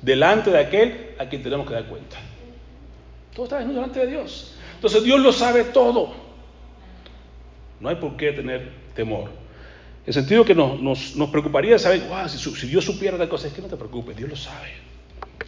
[0.00, 2.16] delante de aquel a quien tenemos que dar cuenta.
[3.34, 4.54] Todo está desnudo delante de Dios.
[4.76, 6.12] Entonces Dios lo sabe todo.
[7.80, 9.28] No hay por qué tener temor.
[10.08, 13.68] En el sentido que nos, preocuparía saber, si, Dios supiera de cosas, es que no
[13.68, 14.72] te preocupes, Dios lo sabe.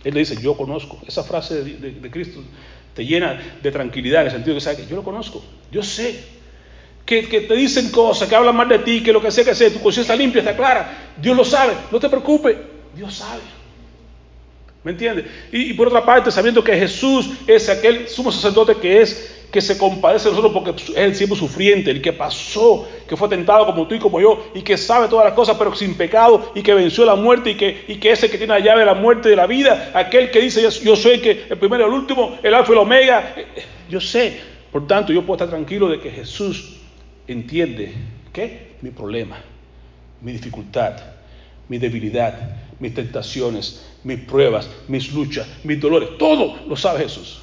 [0.04, 0.98] Él le dice, yo conozco.
[1.06, 2.44] Esa frase de, Cristo
[2.92, 5.42] te llena de tranquilidad, en el sentido que sabe que yo lo conozco,
[5.72, 6.22] yo sé.
[7.06, 9.70] Que, te dicen cosas, que hablan mal de ti, que lo que sea que sea,
[9.70, 11.14] tu conciencia está limpia, está clara.
[11.16, 12.58] Dios lo sabe, no te preocupes,
[12.94, 13.40] Dios sabe.
[14.84, 15.24] ¿Me entiendes?
[15.52, 19.60] Y, y, por otra parte, sabiendo que Jesús es aquel sumo sacerdote que es que
[19.60, 23.66] se compadece de nosotros porque es el siervo sufriente, el que pasó, que fue tentado
[23.66, 26.62] como tú y como yo, y que sabe todas las cosas, pero sin pecado, y
[26.62, 28.86] que venció la muerte, y que, y que es el que tiene la llave de
[28.86, 31.84] la muerte y de la vida, aquel que dice, yo, soy el, que, el primero
[31.84, 33.34] y el último, el alfa y el omega.
[33.88, 36.76] Yo sé, por tanto, yo puedo estar tranquilo de que Jesús
[37.26, 37.92] entiende,
[38.32, 38.76] ¿qué?
[38.82, 39.38] Mi problema,
[40.20, 40.94] mi dificultad,
[41.68, 47.40] mi debilidad, mis tentaciones, mis pruebas, mis luchas, mis dolores, todo lo sabe Jesús.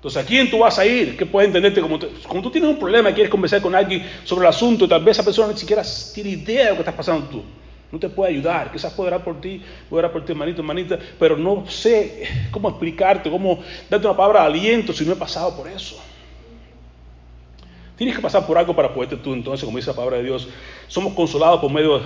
[0.00, 1.14] Entonces, ¿a quién tú vas a ir?
[1.14, 4.46] Que puede entenderte como, como tú tienes un problema y quieres conversar con alguien sobre
[4.46, 5.82] el asunto tal vez esa persona ni siquiera
[6.14, 7.42] tiene idea de lo que estás pasando tú.
[7.92, 9.60] No te puede ayudar, quizás puede orar por ti,
[9.90, 14.40] puede orar por ti, hermanito, hermanita, pero no sé cómo explicarte, cómo darte una palabra
[14.40, 16.02] de aliento si no he pasado por eso.
[17.98, 20.48] Tienes que pasar por algo para poderte tú, entonces, como dice la palabra de Dios,
[20.88, 22.00] somos consolados por medio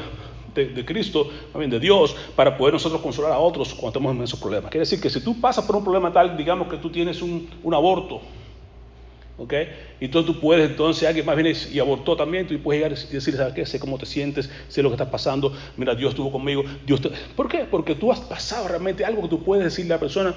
[0.54, 4.38] de, Cristo, también de Dios, para poder nosotros consolar a otros cuando estamos en esos
[4.38, 4.70] problemas.
[4.70, 7.48] Quiere decir que si tú pasas por un problema tal, digamos que tú tienes un,
[7.74, 8.20] aborto,
[9.36, 9.52] ¿ok?
[10.00, 13.12] Y entonces tú puedes, entonces alguien más viene y abortó también, tú puedes llegar y
[13.12, 13.66] decirle, ¿sabes qué?
[13.66, 17.00] Sé cómo te sientes, sé lo que está pasando, mira, Dios estuvo conmigo, Dios
[17.34, 17.66] ¿Por qué?
[17.70, 20.34] Porque tú has pasado realmente algo que tú puedes decirle a la persona,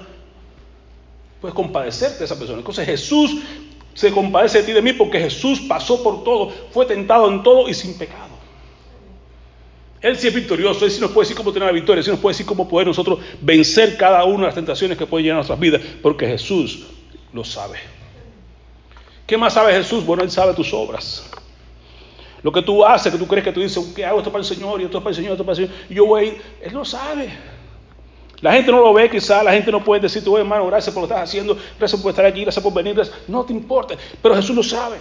[1.40, 2.58] puedes compadecerte de esa persona.
[2.58, 3.42] Entonces Jesús
[3.94, 7.68] se compadece de ti de mí porque Jesús pasó por todo, fue tentado en todo
[7.68, 8.27] y sin pecado.
[10.00, 12.10] Él sí es victorioso, Él sí nos puede decir cómo tener la victoria, Él sí
[12.10, 15.36] nos puede decir cómo poder nosotros vencer cada una de las tentaciones que pueden llegar
[15.36, 16.86] a nuestras vidas, porque Jesús
[17.32, 17.78] lo sabe.
[19.26, 20.06] ¿Qué más sabe Jesús?
[20.06, 21.30] Bueno, Él sabe tus obras.
[22.42, 24.48] Lo que tú haces, que tú crees que tú dices, ¿qué hago esto para el
[24.48, 24.80] Señor?
[24.80, 25.80] Y esto para el Señor, esto para el Señor.
[25.90, 26.42] Y yo voy a ir.
[26.62, 27.28] Él lo sabe.
[28.40, 31.02] La gente no lo ve quizá, la gente no puede decir, oye hermano, gracias por
[31.02, 33.96] lo que estás haciendo, gracias por estar aquí, gracias por venir, no te importa.
[34.22, 34.98] Pero Jesús lo sabe.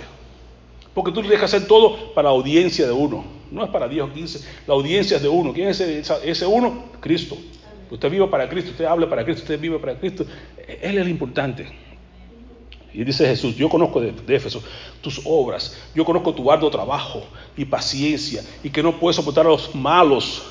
[0.98, 3.24] Porque tú le dejas hacer todo para la audiencia de uno.
[3.52, 5.54] No es para Dios 15, la audiencia es de uno.
[5.54, 6.86] ¿Quién es ese, uno?
[7.00, 7.38] Cristo.
[7.92, 10.26] Usted vive para Cristo, usted habla para Cristo, usted vive para Cristo.
[10.58, 11.68] Él es el importante.
[12.96, 14.64] Y dice Jesús, yo conozco de, Éfeso
[15.00, 17.22] tus obras, yo conozco tu arduo trabajo
[17.56, 20.42] y paciencia, y que no puedes soportar a los malos,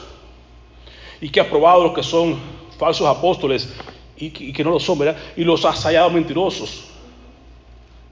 [1.20, 2.38] y que has probado los que son
[2.78, 3.68] falsos apóstoles
[4.16, 5.20] y, que no lo son, ¿verdad?
[5.36, 6.85] Y los has hallado mentirosos.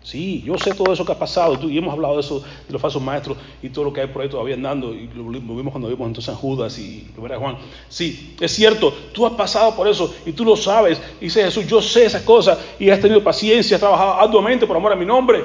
[0.04, 2.82] Sí, yo sé todo eso que ha pasado, y hemos hablado de eso, de los
[2.82, 5.88] falsos maestros y todo lo que hay por ahí todavía andando, y lo, vimos cuando
[5.88, 7.56] vimos entonces en Judas y lo verás Juan.
[7.88, 11.00] Sí, es cierto, tú has pasado por eso y tú lo sabes.
[11.22, 14.76] Y dice Jesús, yo sé esas cosas y has tenido paciencia, has trabajado arduamente por
[14.76, 15.42] amor a mi nombre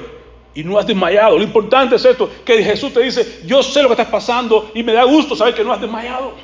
[0.54, 1.38] y no has desmayado.
[1.38, 4.82] Lo importante es esto, que Jesús te dice, yo sé lo que estás pasando y
[4.82, 6.34] me da gusto saber que no has desmayado.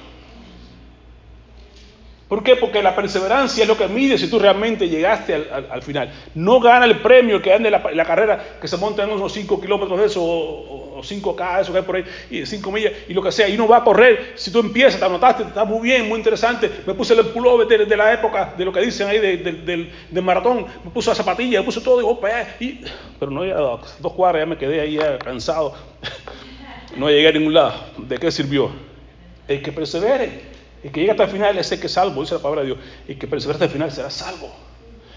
[2.29, 2.57] ¿Por qué?
[2.57, 6.13] Porque la perseverancia es lo que mide si tú realmente llegaste al, final.
[6.35, 9.61] No gana el premio que ande la, la, carrera que se monta en unos 5
[9.61, 13.23] kilómetros de eso, o, 5K, eso que hay por ahí, y 5 millas, y lo
[13.23, 14.33] que sea, y no va a correr.
[14.35, 16.69] Si tú empiezas, te anotaste, está muy bien, muy interesante.
[16.85, 20.91] Me puse el pullover de, la época, de lo que dicen ahí del, maratón, me
[20.91, 22.81] puse la zapatilla, me puse todo, y, opa, y,
[23.21, 25.75] pero no, ya dos cuadras ya me quedé ahí cansado.
[26.97, 27.75] No llegué a ningún lado.
[27.99, 28.71] ¿De qué sirvió?
[29.47, 30.56] El que persevere.
[30.87, 32.69] El que llega hasta el final es el que es salvo, dice la palabra de
[32.69, 32.79] Dios.
[33.09, 34.53] El que persevera hasta el final será salvo.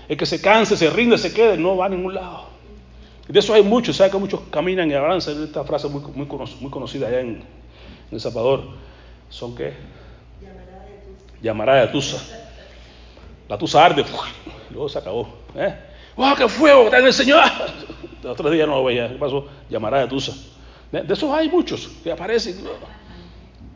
[0.07, 2.47] El que se canse, se rinde, se quede, no va a ningún lado.
[3.27, 5.43] Y de eso hay muchos, ¿sabes que muchos caminan y avanzan?
[5.43, 6.25] Esta frase muy,
[6.71, 7.43] conocida allá en,
[8.11, 8.63] El Salvador.
[9.29, 9.75] ¿Son qué?
[11.39, 12.17] Llamará de Tusa.
[13.47, 14.03] La Tusa arde,
[14.71, 15.29] luego se acabó.
[15.53, 15.75] ¿eh?
[16.15, 16.85] ¡Wow, qué fuego!
[16.85, 17.43] ¡Está en el Señor!
[18.23, 19.07] Los otros días no lo veía.
[19.07, 19.45] ¿Qué pasó?
[19.69, 20.33] Llamará de Tusa.
[20.91, 22.55] De esos hay muchos que aparecen.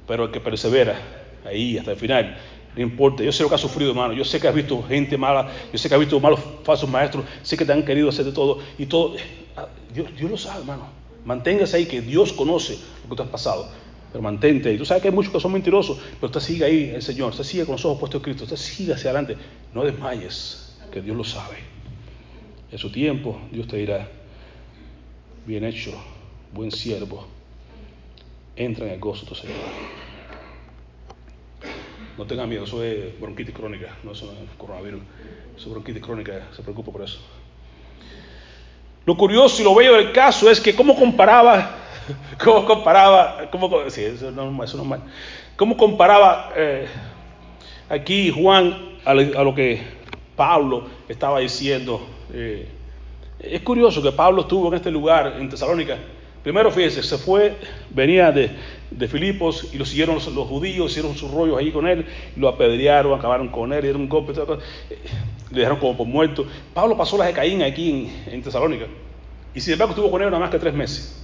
[0.08, 2.38] Pero el que persevera ahí hasta el final.
[2.76, 4.14] No importa, yo sé lo que has sufrido, hermano.
[4.14, 7.26] Yo sé que has visto gente mala, yo sé que has visto malos falsos maestros,
[7.44, 9.16] sé que te han querido hacer de todo y todo.
[9.56, 10.88] Ah, Dios, lo sabe, hermano.
[11.26, 13.70] Manténgase ahí, que Dios conoce lo que tú has pasado.
[14.12, 14.78] Pero mantente ahí.
[14.78, 17.32] Tú sabes que hay muchos que son mentirosos, pero usted sigue ahí, el Señor.
[17.32, 18.44] Usted sigue con los ojos puestos en Cristo.
[18.44, 19.38] Usted sigue hacia adelante.
[19.74, 21.58] No desmayes, que Dios lo sabe.
[22.72, 24.08] En su tiempo, Dios te dirá:
[25.46, 25.92] Bien hecho,
[26.54, 27.28] buen siervo.
[28.56, 29.56] Entra en el gozo de tu Señor.
[32.18, 34.24] No tenga miedo, eso es bronquitis crónica, no es
[34.58, 35.02] coronavirus.
[35.56, 37.20] Eso es bronquitis crónica, se preocupa por eso.
[39.06, 41.76] Lo curioso y lo bello del caso es que cómo comparaba,
[42.44, 45.02] cómo comparaba, cómo, sí, eso, no, eso no es mal.
[45.56, 46.52] ¿Cómo comparaba
[47.90, 49.82] aquí Juan a, lo que
[50.36, 52.02] Pablo estaba diciendo?
[52.34, 52.68] Eh,
[53.40, 55.98] es curioso que Pablo estuvo en este lugar, en Tesalónica,
[56.44, 57.56] Primero, fíjese, se fue,
[57.90, 58.52] venía de,
[58.92, 63.18] de Filipos y lo siguieron los, judíos, hicieron sus rollos ahí con él, lo apedrearon,
[63.18, 64.34] acabaron con él, dieron un golpe,
[65.52, 66.46] le dejaron como por muerto.
[66.74, 67.90] Pablo pasó la de Caín aquí
[68.28, 68.88] en, en Tesalónica
[69.56, 71.18] y sin embargo estuvo con él nada más que tres meses.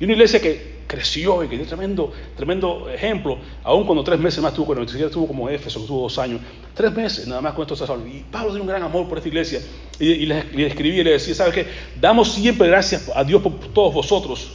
[0.00, 4.42] Y una iglesia que creció y que dio tremendo, tremendo ejemplo, aún cuando tres meses
[4.42, 6.40] más con él, ni siquiera estuvo como Éfeso, estuvo dos años,
[6.74, 8.12] tres meses nada más con estos sacerdotes.
[8.12, 9.60] Y Pablo tiene un gran amor por esta iglesia.
[10.00, 11.66] Y, le, escribí y le decía, ¿sabes qué?
[12.00, 14.50] Damos siempre gracias a Dios por todos vosotros,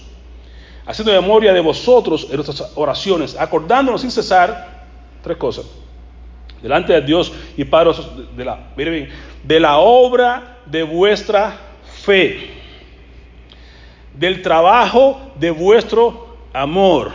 [0.86, 4.88] haciendo memoria de vosotros en nuestras oraciones, acordándonos sin cesar
[5.22, 5.66] tres cosas.
[6.64, 7.92] Delante de Dios y Padre
[8.36, 8.74] de la,
[9.44, 12.63] de la obra de vuestra fe
[14.16, 17.12] del trabajo de vuestro amor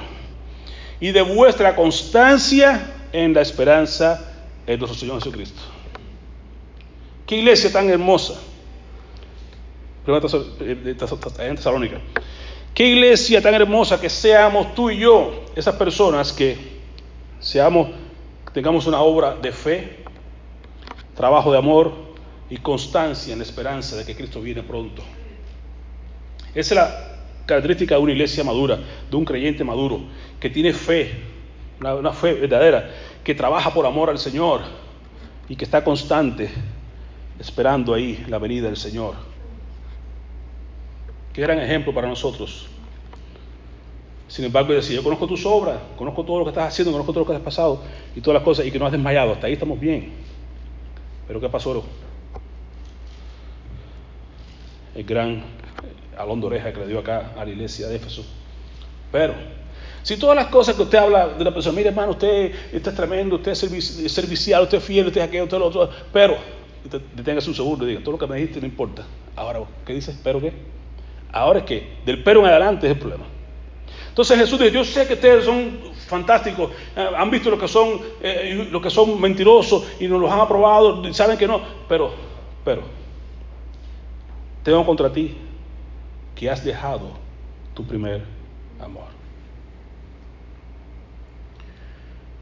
[1.01, 4.33] y de vuestra constancia en la esperanza
[4.67, 5.61] en nuestro Señor Jesucristo.
[7.27, 8.35] Qué iglesia tan hermosa.
[10.07, 12.01] En Tesalónica.
[12.75, 16.57] Qué iglesia tan hermosa que seamos tú y yo, esas personas que
[17.41, 17.89] seamos,
[18.55, 20.05] tengamos una obra de fe,
[21.15, 21.93] trabajo de amor
[22.49, 25.03] y constancia en la esperanza de que Cristo viene pronto.
[26.55, 28.79] Esa es la característica de una iglesia madura,
[29.11, 30.01] de un creyente maduro,
[30.39, 31.13] que tiene fe
[31.81, 32.91] una, fe verdadera,
[33.23, 34.63] que trabaja por amor al Señor
[35.49, 36.51] y que está constante
[37.39, 39.15] esperando ahí la venida del Señor.
[41.33, 42.67] Qué gran ejemplo para nosotros.
[44.27, 47.25] Sin embargo, decía, yo conozco tus obras, conozco todo lo que estás haciendo, conozco todo
[47.25, 47.83] lo que has pasado
[48.15, 49.33] y todas las cosas y que no has desmayado.
[49.33, 50.13] Hasta ahí estamos bien.
[51.27, 51.85] Pero ¿qué pasó?
[54.95, 55.43] El gran
[56.19, 58.25] alón de oreja que le dio acá a la iglesia de Éfeso.
[59.11, 59.35] Pero,
[60.03, 63.37] si todas las cosas que usted habla de la persona, mire hermano, usted, es tremendo,
[63.37, 66.37] usted es servicial, usted es fiel, usted es aquello, usted es lo otro, pero,
[67.15, 69.05] deténgase un segundo y diga, todo lo que me dijiste no importa.
[69.37, 70.19] Ahora, ¿qué dices?
[70.23, 70.53] ¿Pero qué?
[71.33, 73.25] Ahora es que del pero en adelante es el problema.
[74.09, 75.79] Entonces Jesús dice, yo sé que ustedes son
[76.09, 80.31] fantásticos, eh, han visto lo que son, eh, lo que son mentirosos y nos los
[80.31, 82.13] han aprobado, y saben que no, pero,
[82.65, 82.83] pero,
[84.65, 85.37] tengo contra ti
[86.39, 87.11] que has dejado
[87.75, 88.23] tu primer
[88.81, 89.09] amor.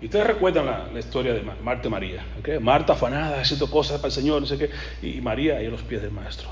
[0.02, 2.26] Y ustedes recuerdan la, historia de Marta y María.
[2.60, 4.70] Marta afanada, haciendo cosas para el Señor, no sé qué,
[5.02, 6.48] y María a los pies del Maestro.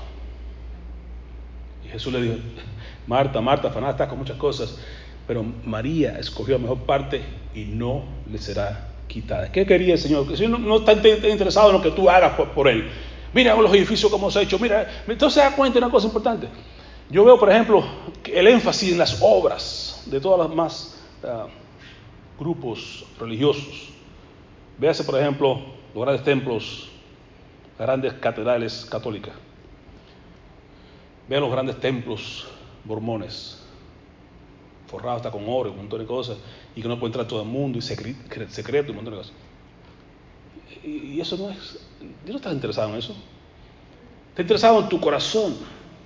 [1.85, 2.35] Y Jesús le dijo,
[3.07, 4.79] Marta, Marta, afanada, está con muchas cosas,
[5.27, 7.21] pero María escogió la mejor parte
[7.53, 9.51] y no le será quitada.
[9.51, 10.25] ¿Qué quería el Señor?
[10.27, 10.93] El Señor no, está
[11.29, 12.89] interesado en lo que tú hagas por, Él.
[13.35, 14.57] Mira los edificios como se ha hecho.
[14.57, 16.47] Mira, entonces se da cuenta de una cosa importante.
[17.09, 17.83] Yo veo, por ejemplo,
[18.25, 21.47] el énfasis en las obras de todas las más ah,
[22.39, 23.89] grupos religiosos.
[24.77, 25.61] Véase, por ejemplo,
[25.93, 26.89] los grandes templos,
[27.77, 29.33] las grandes catedrales católicas.
[31.29, 32.47] Vea los grandes templos
[32.83, 33.63] mormones,
[34.87, 36.37] forrados hasta con oro, un montón de cosas,
[36.75, 39.33] y que no puede entrar todo el mundo, y secreto, un montón de cosas.
[40.83, 41.79] Y eso no es,
[42.23, 43.15] Dios no está interesado en eso.
[44.29, 45.55] Está interesado en tu corazón.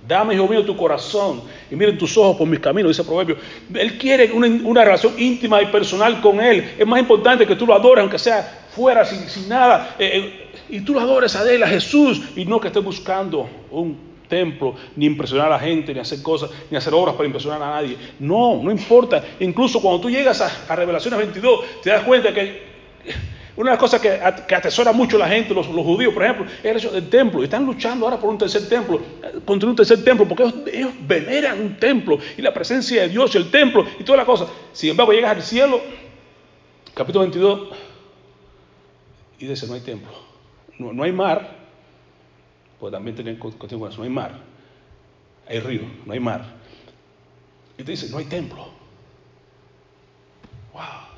[0.06, 3.36] Dame, hijo mío, tu corazón y miren tus ojos por mis caminos, dice el proverbio.
[3.74, 6.74] Él quiere una, relación íntima y personal con Él.
[6.78, 9.96] Es más importante que tú lo adores, aunque sea fuera, sin, nada.
[9.98, 13.48] Eh, eh, y tú lo adores a Él, a Jesús, y no que estés buscando
[13.70, 17.62] un templo, ni impresionar a la gente, ni hacer cosas, ni hacer obras para impresionar
[17.62, 17.96] a nadie.
[18.18, 19.22] No, no importa.
[19.40, 22.62] Incluso cuando tú llegas a, Revelaciones 22, te das cuenta que
[23.56, 26.76] una de las cosas que, atesora mucho la gente, los, judíos, por ejemplo, es el
[26.76, 27.42] hecho del templo.
[27.42, 29.00] Están luchando ahora por un tercer templo,
[29.44, 33.50] por un tercer templo, porque ellos, veneran un templo y la presencia de Dios el
[33.50, 34.46] templo y toda la cosa.
[34.72, 35.80] Sin embargo, llegas al cielo,
[36.94, 37.68] capítulo 22,
[39.40, 40.12] y dice, no hay templo.
[40.78, 41.56] No, hay mar,
[42.78, 44.38] pues también tienen cuestión con eso, no hay mar.
[45.46, 46.44] Hay río, no hay mar.
[47.76, 48.79] Y te dice, no hay templo.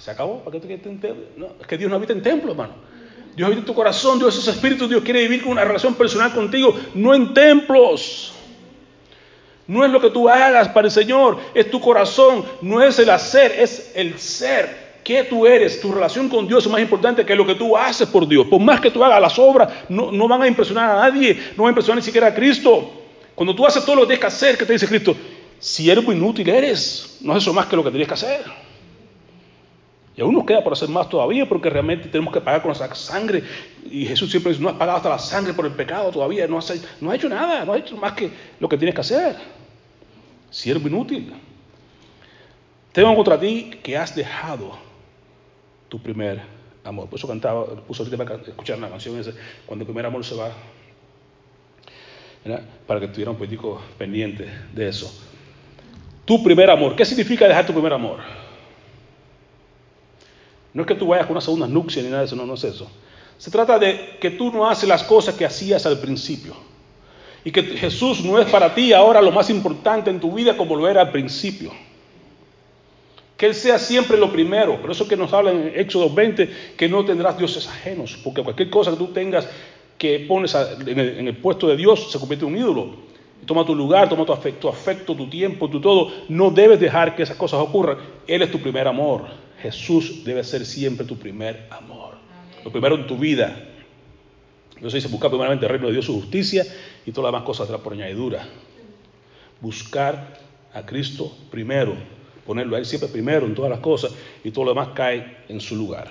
[0.02, 0.40] Se acabó.
[0.40, 2.74] ¿Para qué te no, es que Dios no habita en templo, hermano.
[3.36, 6.34] Dios habita en tu corazón, Dios es espíritu, Dios quiere vivir con una relación personal
[6.34, 8.32] contigo, no en templos.
[9.68, 13.10] No es lo que tú hagas para el Señor, es tu corazón, no es el
[13.10, 14.82] hacer, es el ser.
[15.04, 15.80] ¿Qué tú eres?
[15.80, 18.48] Tu relación con Dios es más importante que lo que tú haces por Dios.
[18.48, 21.62] Por más que tú hagas las obras, no, no van a impresionar a nadie, no
[21.62, 22.90] van a impresionar ni siquiera a Cristo.
[23.36, 25.14] Cuando tú haces todo lo que tienes que hacer, ¿qué te dice Cristo?
[25.60, 28.71] Siervo inútil eres, no es eso más que lo que tienes que hacer.
[30.16, 32.94] Y aún nos queda por hacer más todavía porque realmente tenemos que pagar con nuestra
[32.94, 33.42] sangre.
[33.90, 36.58] Y Jesús siempre dice, no has pagado hasta la sangre por el pecado todavía, no
[36.58, 39.36] has, hecho nada, no has hecho más que lo que tienes que hacer.
[40.50, 41.32] Siervo inútil.
[42.92, 44.76] Tengo contra ti que has dejado
[45.88, 46.42] tu primer
[46.84, 47.08] amor.
[47.08, 49.14] Por eso cantaba, puso ahorita para escuchar la canción
[49.64, 50.52] cuando el primer amor se va,
[52.86, 55.10] para que tuviera un político pendiente de eso.
[56.26, 56.94] Tu primer amor.
[56.96, 58.41] ¿Qué significa dejar tu primer amor?
[60.74, 62.54] No es que tú vayas con una segunda nupcia ni nada de eso, no, no
[62.54, 62.90] es eso.
[63.38, 66.54] Se trata de que tú no haces las cosas que hacías al principio.
[67.44, 70.76] Y que Jesús no es para ti ahora lo más importante en tu vida como
[70.76, 71.72] lo era al principio.
[73.36, 74.80] Que Él sea siempre lo primero.
[74.80, 78.16] Por eso que nos habla en Éxodo 20 que no tendrás dioses ajenos.
[78.22, 79.48] Porque cualquier cosa que tú tengas
[79.98, 82.90] que pones en, el, puesto de Dios se convierte en un ídolo.
[83.44, 86.12] Toma tu lugar, toma tu afecto, tu afecto, tu tiempo, tu todo.
[86.28, 87.98] No debes dejar que esas cosas ocurran.
[88.28, 89.26] Él es tu primer amor.
[89.62, 92.14] Jesús debe ser siempre tu primer amor.
[92.64, 93.68] Lo primero en tu vida.
[94.74, 96.64] Entonces dice, buscar primeramente el reino de Dios, su justicia
[97.06, 98.46] y todas las demás cosas de la por añadidura.
[99.60, 100.40] Buscar
[100.74, 101.94] a Cristo primero,
[102.44, 105.60] ponerlo a Él siempre primero en todas las cosas y todo lo demás cae en
[105.60, 106.08] su lugar.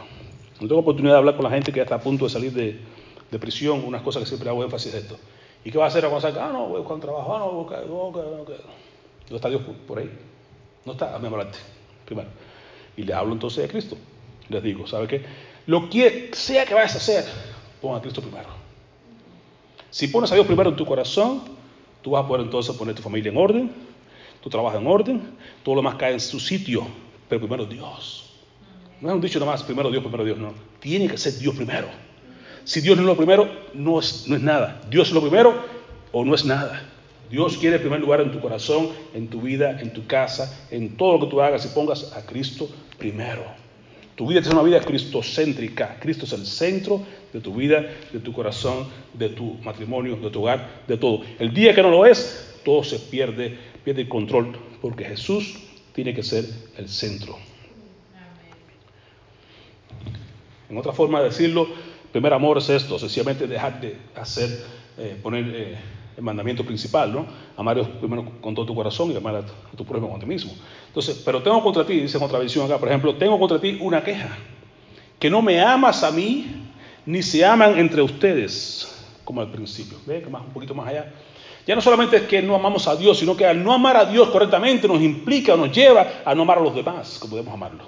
[0.61, 2.53] No tengo oportunidad de hablar con la gente que ya está a punto de salir
[2.53, 5.17] de, prisión, unas cosas que siempre hago énfasis en esto.
[5.65, 6.47] ¿Y qué va a hacer cuando salga?
[6.47, 9.61] Ah, no, voy a buscar un trabajo, ah, no, voy a buscar, ¿Dónde está Dios
[9.87, 10.09] por ahí?
[10.85, 11.27] No está, a mí
[12.05, 12.29] primero.
[12.97, 13.97] Y les hablo entonces de Cristo.
[14.49, 15.23] Les digo, ¿sabe qué?
[15.67, 17.25] Lo que sea que vayas a hacer,
[17.82, 18.49] pon a Cristo primero.
[19.89, 21.43] Si pones a Dios primero en tu corazón,
[22.01, 23.71] tú vas a poder entonces poner tu familia en orden,
[24.41, 25.21] tu trabajo en orden,
[25.63, 26.88] todo lo más cae en su sitio,
[27.30, 28.34] pero primero Dios.
[28.99, 30.54] No es un dicho nada más, primero Dios, primero Dios, no.
[30.80, 31.88] Tiene que ser Dios primero.
[32.63, 34.82] Si Dios no es lo primero, no es, no es nada.
[34.89, 35.54] Dios es lo primero
[36.12, 36.88] o no es nada.
[37.31, 41.13] Dios quiere primer lugar en tu corazón, en tu vida, en tu casa, en todo
[41.13, 43.45] lo que tú hagas y pongas a Cristo primero.
[44.15, 45.97] Tu vida es una vida cristocéntrica.
[45.99, 50.41] Cristo es el centro de tu vida, de tu corazón, de tu matrimonio, de tu
[50.41, 51.21] hogar, de todo.
[51.39, 55.55] El día que no lo es, todo se pierde, pierde el control, porque Jesús
[55.93, 56.45] tiene que ser
[56.77, 57.37] el centro.
[60.69, 61.67] En otra forma de decirlo,
[62.11, 64.49] primer amor es esto, sencillamente dejar de hacer,
[64.97, 65.77] eh, poner eh,
[66.21, 67.25] el mandamiento principal, ¿no?
[67.57, 70.53] Amar Dios primero con todo tu corazón y amar a tu prójimo con ti mismo.
[70.88, 73.77] Entonces, pero tengo contra ti, dice en otra visión acá, por ejemplo, tengo contra ti
[73.81, 74.38] una queja,
[75.19, 76.45] que no me amas a mí,
[77.07, 79.97] ni se aman entre ustedes, como al principio.
[80.05, 80.23] ¿Ve?
[80.29, 81.12] Más, un poquito más allá.
[81.65, 84.05] Ya no solamente es que no amamos a Dios, sino que al no amar a
[84.05, 87.84] Dios correctamente nos implica, nos lleva a no amar a los demás, como podemos amarlo.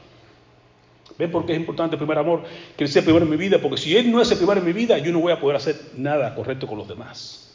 [1.20, 2.44] ¿Ven por qué es importante el primer amor?
[2.76, 4.66] Que Él sea primero en mi vida, porque si Él no es el primero en
[4.66, 7.53] mi vida, yo no voy a poder hacer nada correcto con los demás.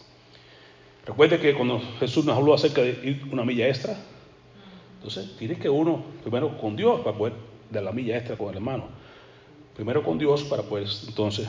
[1.09, 3.97] Recuerde que cuando Jesús nos habló acerca de ir una milla extra,
[4.99, 7.33] entonces tiene que uno primero con Dios para poder
[7.71, 8.85] dar la milla extra con el hermano.
[9.75, 11.49] Primero con Dios para poder entonces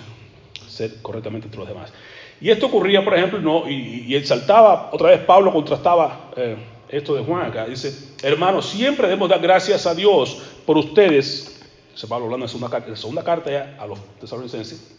[0.68, 1.92] ser correctamente entre los demás.
[2.40, 6.56] Y esto ocurría, por ejemplo, no, y, él saltaba, otra vez Pablo contrastaba eh,
[6.88, 11.60] esto de Juan acá, dice, hermanos, siempre debemos dar gracias a Dios por ustedes
[12.00, 14.96] se Pablo hablando en la segunda, carta ya a los tesalonicenses.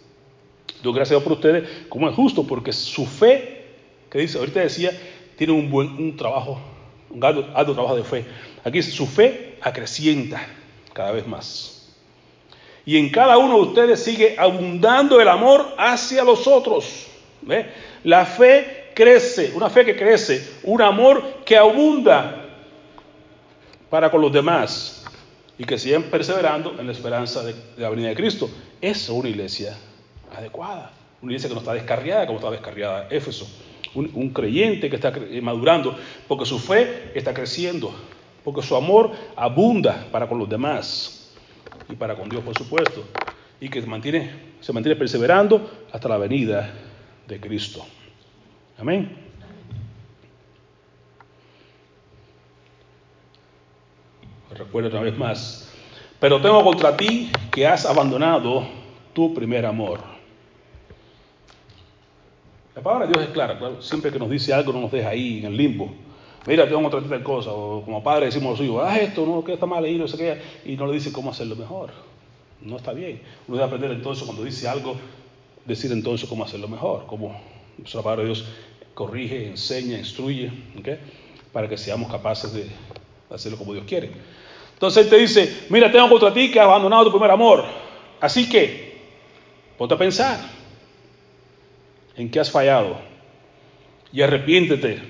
[0.82, 3.59] Doy gracias a por ustedes, como es justo, porque su fe,
[4.10, 4.92] que dice, ahorita decía,
[5.36, 6.60] tiene un buen un trabajo,
[7.10, 8.24] un alto, trabajo de fe.
[8.64, 10.46] Aquí dice, su fe acrecienta
[10.92, 11.94] cada vez más.
[12.84, 17.06] Y en cada uno de ustedes sigue abundando el amor hacia los otros.
[17.42, 17.66] ¿Ve?
[18.04, 22.48] La fe crece, una fe que crece, un amor que abunda
[23.88, 25.04] para con los demás
[25.58, 28.50] y que sigan perseverando en la esperanza de, la venida de Cristo.
[28.80, 29.76] Es una iglesia
[30.36, 30.90] adecuada,
[31.22, 33.46] una iglesia que no está descarriada como está descarriada Éfeso.
[33.94, 35.96] Un, creyente que está madurando
[36.28, 37.92] porque su fe está creciendo,
[38.44, 41.34] porque su amor abunda para con los demás
[41.88, 43.04] y para con Dios, por supuesto,
[43.60, 46.72] y que mantiene, se mantiene perseverando hasta la venida
[47.26, 47.84] de Cristo.
[48.78, 49.30] Amén.
[54.60, 55.72] recuerdo una vez más,
[56.18, 58.66] pero tengo contra ti que has abandonado
[59.14, 60.09] tu primer amor.
[62.80, 65.40] La palabra de Dios es clara, siempre que nos dice algo no nos deja ahí
[65.40, 65.92] en el limbo.
[66.46, 69.26] Mira, tengo contra ti tal cosa, o como padre decimos a los hijos, haz esto,
[69.26, 71.90] no, que está mal ahí, no sé qué, y no le dice cómo hacerlo mejor.
[72.62, 73.20] No está bien.
[73.46, 74.96] Uno debe aprender entonces cuando dice algo,
[75.66, 77.38] decir entonces cómo hacerlo mejor, como
[77.76, 78.46] la palabra de Dios
[78.94, 80.50] corrige, enseña, instruye,
[81.52, 82.66] para que seamos capaces de
[83.28, 84.10] hacerlo como Dios quiere.
[84.72, 87.62] Entonces él te dice, mira, tengo contra ti que has abandonado tu primer amor.
[88.22, 89.02] Así que,
[89.76, 90.59] ponte a pensar
[92.20, 92.98] en qué has fallado
[94.12, 95.00] y arrepiéntete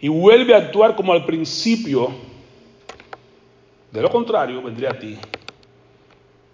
[0.00, 2.14] y vuelve a actuar como al principio.
[3.90, 5.16] De lo contrario, vendré a ti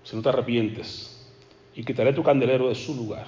[0.03, 1.31] si no te arrepientes
[1.75, 3.27] y quitaré tu candelero de su lugar.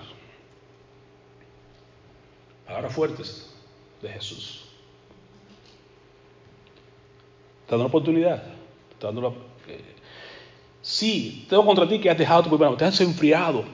[2.67, 3.55] Palabras fuertes
[4.01, 4.65] de Jesús.
[7.67, 8.43] Te da una oportunidad.
[9.69, 9.81] Eh,
[10.81, 13.65] sí, tengo contra ti que has dejado tu primer te has enfriado,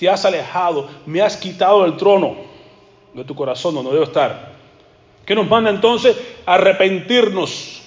[0.00, 2.34] te has alejado, me has quitado el trono
[3.12, 4.52] de tu corazón donde debo estar.
[5.26, 6.16] ¿Qué nos manda entonces?
[6.46, 7.82] Arrepentirnos.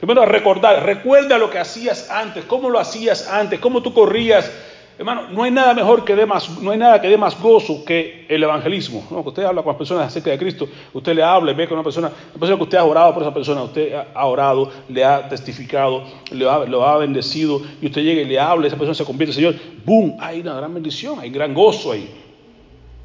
[0.00, 4.50] Primero a recordar, recuerda lo que hacías antes, cómo lo hacías antes, cómo tú corrías
[4.98, 7.84] Hermano, no hay nada mejor que dé más, no hay nada que dé más gozo
[7.84, 9.06] que el evangelismo.
[9.10, 9.20] ¿no?
[9.20, 12.08] usted habla con las personas acerca de Cristo, usted le habla ve con una persona,
[12.08, 16.02] una persona que usted ha orado por esa persona, usted ha orado, le ha testificado,
[16.30, 19.34] le ha, lo ha bendecido, y usted llega y le habla, esa persona se convierte,
[19.34, 20.16] Señor, ¡boom!
[20.18, 22.08] Hay una gran bendición, hay gran gozo ahí.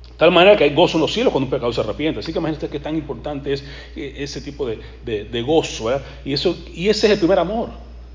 [0.04, 2.20] De tal manera que hay gozo en los cielos cuando un pecador se arrepiente.
[2.20, 6.00] Así que imagínate qué tan importante es eh, ese tipo de, de, gozo.
[6.24, 7.70] Y, eso, y ese es el primer amor.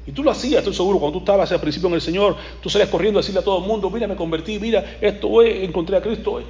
[0.06, 2.70] Y tú lo hacías, estoy seguro, cuando tú estabas al principio en el Señor, tú
[2.70, 5.96] salías corriendo a decirle a todo el mundo, mira, me convertí, mira, esto es, encontré
[5.96, 6.40] a Cristo,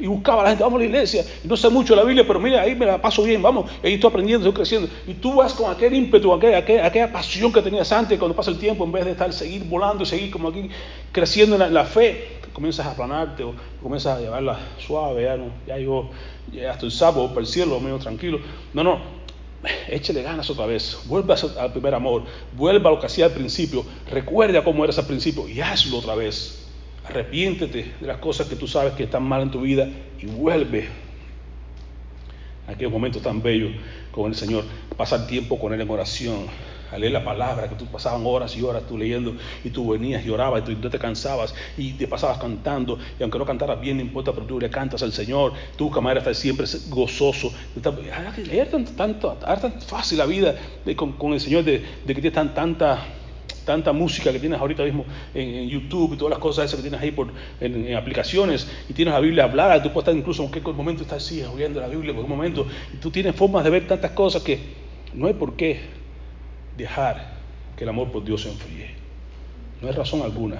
[0.00, 2.04] y buscaba a la gente, vamos a la iglesia, y no sé mucho de la
[2.04, 4.88] Biblia, pero mira, ahí me la paso bien, vamos, ahí estoy aprendiendo, estoy creciendo.
[5.06, 8.58] Y tú vas con aquel ímpetu, aquella, aquella, pasión que tenías antes, cuando pasa el
[8.58, 10.68] tiempo, en vez de estar, seguir volando y seguir como aquí,
[11.12, 15.78] creciendo en la, fe, comienzas a aplanarte, o comienzas a llevarla suave, ya, no, ya
[15.78, 16.10] yo,
[16.52, 18.40] ya estoy salvo, para el cielo, medio tranquilo.
[18.74, 18.98] No, no,
[19.88, 22.24] échale ganas otra vez, vuelva al primer amor,
[22.56, 26.14] vuelva a lo que hacía al principio, recuerda cómo eras al principio y hazlo otra
[26.14, 26.62] vez.
[27.04, 29.88] Arrepiéntete de las cosas que tú sabes que están mal en tu vida
[30.20, 30.88] y vuelve.
[32.66, 33.70] Aquellos momentos tan bellos
[34.10, 34.64] con el Señor,
[34.96, 36.46] pasar tiempo con Él en oración,
[36.90, 39.34] a leer la palabra, que tú pasaban horas y horas tú leyendo
[39.64, 43.22] y tú venías y orabas y tú no te cansabas y te pasabas cantando y
[43.22, 46.38] aunque no cantaras bien, no importa, pero tú le cantas al Señor, tú camarada estás
[46.38, 47.52] siempre gozoso.
[47.76, 50.54] Es tan, tanto, tan fácil la vida
[50.96, 53.04] con, el Señor de, que tienes tan, tanta
[53.64, 57.00] tanta música que tienes ahorita mismo en, YouTube y todas las cosas esas que tienes
[57.00, 60.74] ahí por, en, aplicaciones y tienes la Biblia hablada, tú puedes estar incluso en cualquier
[60.76, 62.64] momento estás así oyendo la Biblia por un momento
[62.94, 64.60] y tú tienes formas de ver tantas cosas que
[65.14, 65.95] no hay por qué
[66.76, 67.32] dejar
[67.76, 68.90] que el amor por Dios se enfríe.
[69.80, 70.58] No hay razón alguna.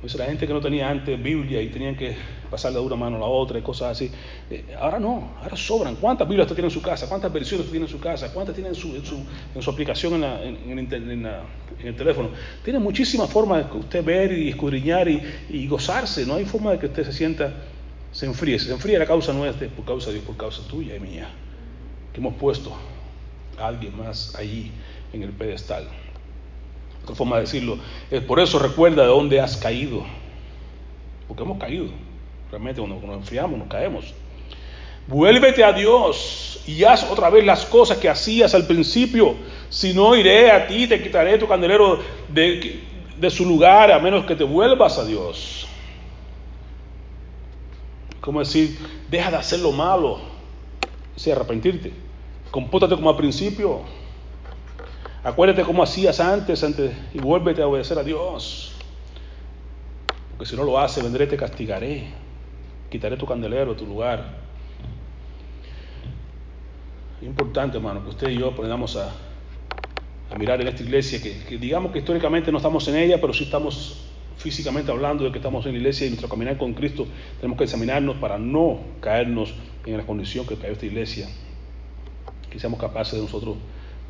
[0.00, 2.16] Pues la gente que no tenía antes Biblia y tenían que
[2.50, 4.10] pasarle de una mano a la otra y cosas así.
[4.50, 5.96] Eh, ahora no, ahora sobran.
[5.96, 7.06] ¿Cuántas Biblias usted tiene en su casa?
[7.06, 8.32] ¿Cuántas versiones usted tiene en su casa?
[8.32, 12.30] ¿Cuántas tiene en su, en su, aplicación en, el teléfono?
[12.64, 16.24] Tiene muchísimas formas de usted ver y escudriñar y, gozarse.
[16.24, 17.52] No hay forma de que usted se sienta,
[18.10, 18.58] se enfríe.
[18.58, 21.28] Se enfríe la causa nuestra por causa de Dios, por causa tuya y mía.
[22.14, 22.72] Que hemos puesto
[23.58, 24.72] a alguien más allí
[25.12, 25.88] en el pedestal.
[27.02, 27.78] Otra forma de decirlo
[28.10, 30.04] es por eso recuerda de dónde has caído.
[31.28, 31.86] Porque hemos caído.
[32.50, 34.14] Realmente cuando nos enfriamos nos caemos.
[35.06, 39.34] Vuélvete a Dios y haz otra vez las cosas que hacías al principio.
[39.68, 42.80] Si no iré a ti, te quitaré tu candelero de,
[43.18, 45.66] de su lugar a menos que te vuelvas a Dios.
[48.20, 48.78] Como decir,
[49.10, 50.20] deja de hacer lo malo,
[51.26, 51.92] o arrepentirte.
[52.50, 53.80] Compórtate como al principio.
[55.22, 56.64] Acuérdate cómo hacías antes,
[57.12, 58.72] y vuélvete a obedecer a Dios.
[60.30, 62.06] Porque si no lo haces, vendré y te castigaré.
[62.88, 64.38] Quitaré tu candelero, tu lugar.
[67.20, 69.10] Es importante, hermano, que usted y yo aprendamos a,
[70.38, 74.06] mirar en esta iglesia, que, digamos que históricamente no estamos en ella, pero sí estamos
[74.38, 77.06] físicamente hablando de que estamos en la iglesia y nuestro caminar con Cristo
[77.36, 79.52] tenemos que examinarnos para no caernos
[79.84, 81.28] en la condición que cayó esta iglesia.
[82.48, 83.56] Que seamos capaces de nosotros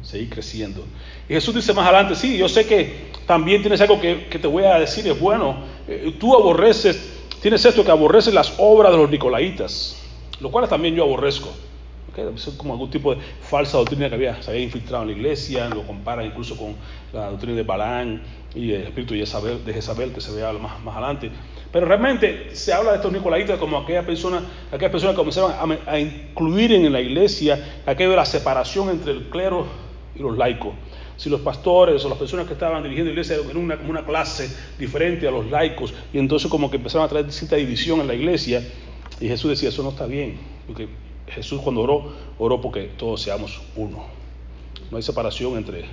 [0.02, 0.84] seguir creciendo.
[1.28, 4.64] Y Jesús dice más adelante, sí, yo sé que también tienes algo que, te voy
[4.64, 9.10] a decir, es bueno, eh, tú aborreces, tienes esto que aborreces las obras de los
[9.10, 10.00] nicolaitas,
[10.40, 11.50] lo cual también yo aborrezco.
[12.34, 15.68] Es como algún tipo de falsa doctrina que había, se había infiltrado en la iglesia,
[15.68, 16.74] lo comparan incluso con
[17.12, 18.22] la doctrina de Balán
[18.54, 21.30] y el espíritu de Jezabel, de Jezabel que se vea más, más adelante.
[21.72, 24.42] Pero realmente se habla de estos nicolaitas como aquellas personas,
[24.72, 25.52] aquellas personas que comenzaron
[25.86, 29.66] a incluir en la iglesia aquello de la separación entre el clero
[30.14, 30.72] y los laicos.
[31.16, 34.04] Si los pastores o las personas que estaban dirigiendo la iglesia eran una, como una
[34.04, 38.06] clase diferente a los laicos, y entonces como que empezaron a traer cierta división en
[38.06, 38.66] la iglesia,
[39.20, 40.88] y Jesús decía, eso no está bien, porque
[41.28, 44.04] Jesús cuando oró, oró porque todos seamos uno.
[44.90, 45.84] No hay separación entre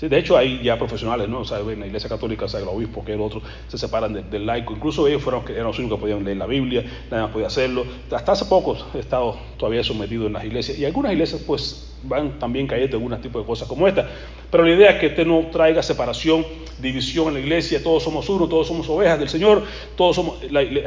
[0.00, 1.42] de hecho, hay ya profesionales, ¿no?
[1.70, 4.74] En la iglesia católica, o el obispo, que el otro, se separan del laico.
[4.74, 7.84] Incluso ellos fueron, eran los únicos que podían leer la Biblia, nadie más podía hacerlo.
[8.10, 10.78] Hasta hace poco he estado todavía sometido en las iglesias.
[10.78, 14.08] Y algunas iglesias, pues, van también cayendo en algún tipo de cosas como esta.
[14.50, 16.44] Pero la idea es que usted no traiga separación,
[16.78, 17.82] división en la iglesia.
[17.82, 19.64] Todos somos uno, todos somos ovejas del Señor.
[19.96, 20.38] Todos somos,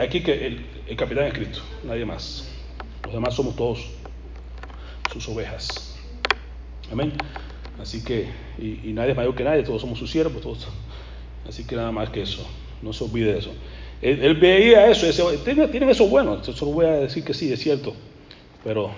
[0.02, 2.48] aquí que el, el capitán es Cristo, nadie más.
[3.04, 3.90] Los demás somos todos
[5.12, 5.96] sus ovejas.
[6.92, 7.14] Amén.
[7.82, 10.68] Así que, y, nadie es mayor que nadie, todos somos sus siervos, todos.
[11.48, 12.46] Así que nada más que eso,
[12.82, 13.54] no se olvide de eso.
[14.02, 17.60] Él, veía eso, decía, ¿tienen, eso bueno, eso lo voy a decir que sí, es
[17.60, 17.94] cierto.
[18.64, 18.92] Pero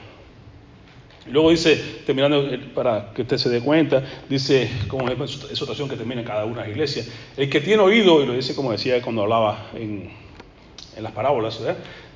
[1.27, 1.75] luego dice,
[2.05, 6.27] terminando eh, para que usted se dé cuenta, dice, como es oración que termina en
[6.27, 9.23] cada una de las iglesias, el que tiene oído, y lo dice como decía cuando
[9.23, 10.09] hablaba en,
[10.95, 11.61] en las parábolas,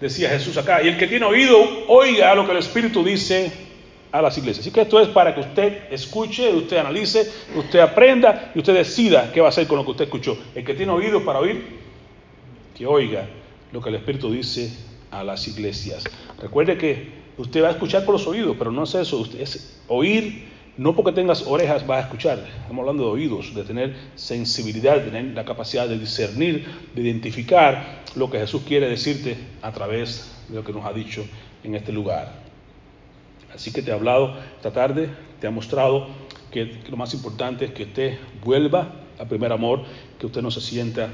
[0.01, 1.57] decía Jesús acá, y el que tiene oído,
[1.87, 3.72] oiga lo que el Espíritu dice
[4.13, 4.59] a las iglesias.
[4.59, 9.31] Así que esto es para que usted escuche, usted analice, usted aprenda y usted decida
[9.33, 10.37] qué va a hacer con lo que usted escuchó.
[10.53, 11.79] El que tiene oídos para oír,
[12.77, 13.27] que oiga
[13.71, 14.71] lo que el Espíritu dice
[15.09, 16.03] a las iglesias.
[16.39, 19.81] Recuerde que usted va a escuchar por los oídos, pero no es eso, usted es
[19.87, 20.45] oír,
[20.77, 25.09] no porque tengas orejas vas a escuchar, estamos hablando de oídos, de tener sensibilidad, de
[25.09, 30.55] tener la capacidad de discernir, de identificar lo que Jesús quiere decirte a través de
[30.55, 31.25] lo que nos ha dicho
[31.63, 32.42] en este lugar.
[33.53, 36.07] Así que te he hablado esta tarde, te ha mostrado
[36.51, 39.83] que, lo más importante es que usted vuelva al primer amor,
[40.19, 41.09] que usted no se sienta,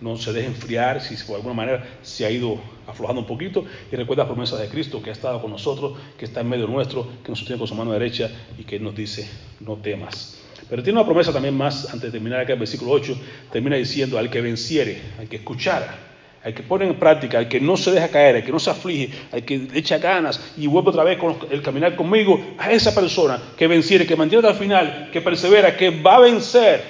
[0.00, 3.96] no se deje enfriar si por alguna manera se ha ido aflojando un poquito y
[3.96, 7.06] recuerda las promesas de Cristo que ha estado con nosotros, que está en medio nuestro,
[7.22, 9.28] que nos sostiene con su mano derecha y que nos dice,
[9.60, 10.38] no temas.
[10.68, 13.18] Pero tiene una promesa también más, antes de terminar acá el versículo 8,
[13.52, 16.09] termina diciendo, al que venciere, al que escuchara,
[16.42, 18.70] al que pone en práctica, al que no se deja caer, al que no se
[18.70, 22.94] aflige, al que echa ganas y vuelve otra vez con el caminar conmigo, a esa
[22.94, 26.82] persona que venciere, que mantiene hasta el final, que persevera, que va a vencer,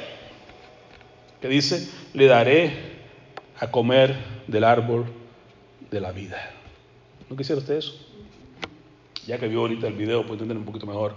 [1.41, 2.91] que dice, le daré
[3.59, 5.07] a comer del árbol
[5.91, 6.39] de la vida.
[7.29, 7.95] ¿No quisiera usted eso?
[9.27, 11.15] Ya que vio ahorita el video, puede entender un poquito mejor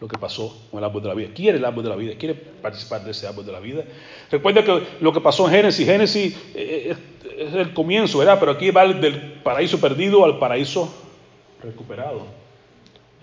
[0.00, 1.28] lo que pasó con el árbol de la vida.
[1.34, 3.84] Quiere el árbol de la vida, quiere participar de ese árbol de la vida.
[4.30, 6.94] Recuerda que lo que pasó en Génesis, Génesis eh,
[7.24, 8.38] eh, es el comienzo, ¿verdad?
[8.38, 10.92] Pero aquí va del paraíso perdido al paraíso
[11.62, 12.26] recuperado